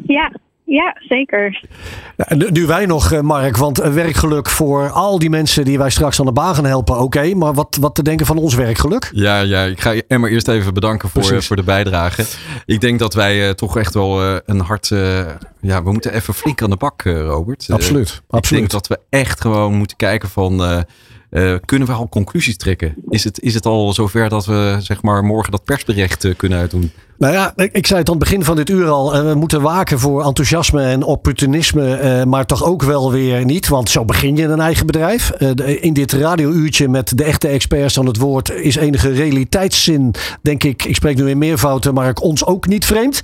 [0.07, 0.31] Ja,
[0.75, 1.61] ja zeker.
[2.29, 5.91] Nu- nu wij nog, eh, Mark, want eh, werkgeluk voor al die mensen die wij
[5.91, 7.35] straks aan de baan gaan helpen, oké.
[7.35, 9.11] maar wat, wat te denken van ons werkgeluk?
[9.12, 11.47] Ja, ja, ik ga Emma eerst even bedanken voor, Precies.
[11.47, 12.25] voor de bijdrage.
[12.64, 14.91] Ik denk dat wij eh, toch echt wel eh, een hart...
[14.91, 15.27] eh,
[15.61, 17.66] ja, we moeten even flink aan de bak, eh, Robert.
[17.68, 18.61] Eh, Absoluut, Ik absoluut.
[18.61, 20.64] denk dat we echt gewoon moeten kijken van...
[20.64, 20.81] eh,
[21.31, 22.95] eh, kunnen we al conclusies trekken?
[23.09, 26.59] Is het, is het al zover dat we zeg maar, morgen dat persbericht eh, kunnen
[26.59, 26.93] uitdoen?
[27.25, 29.14] Nou ja, ik, zei het aan het begin van dit uur al.
[29.14, 31.95] eh, we moeten waken voor enthousiasme en opportunisme.
[31.95, 33.68] eh, maar toch ook wel weer niet.
[33.68, 35.31] Want zo begin je een eigen bedrijf.
[35.31, 38.51] Eh, in dit radiouurtje met de echte experts aan het woord.
[38.51, 40.85] is enige realiteitszin, denk ik.
[40.85, 43.20] Ik spreek nu in meervouten, maar ik ons ook niet vreemd.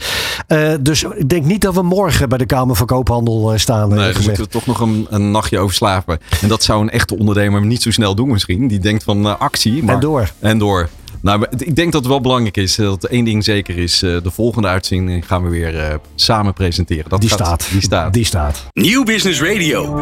[0.81, 3.89] Dus ik denk niet dat we morgen bij de Kamer van Koophandel staan.
[3.89, 4.27] Nee, gezegd.
[4.27, 6.19] moeten we toch nog een, een nachtje over slapen.
[6.41, 8.69] En dat zou een echte ondernemer niet zo snel doen misschien.
[8.69, 9.85] Die denkt van actie.
[9.85, 10.33] Maar, En door.
[10.39, 10.89] En door.
[11.23, 14.03] Nou, ik denk dat het wel belangrijk is dat één ding zeker is.
[14.03, 17.09] eh, de volgende uitzending gaan we weer eh, samen presenteren.
[17.11, 17.69] Dat Die gaat- staat.
[17.71, 18.13] Die staat.
[18.13, 18.67] Die staat.
[18.73, 19.95] Nieuw Business Radio.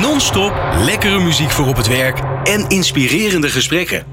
[0.00, 0.52] Non-stop
[0.84, 4.04] lekkere muziek voor op het werk en inspirerende gesprekken.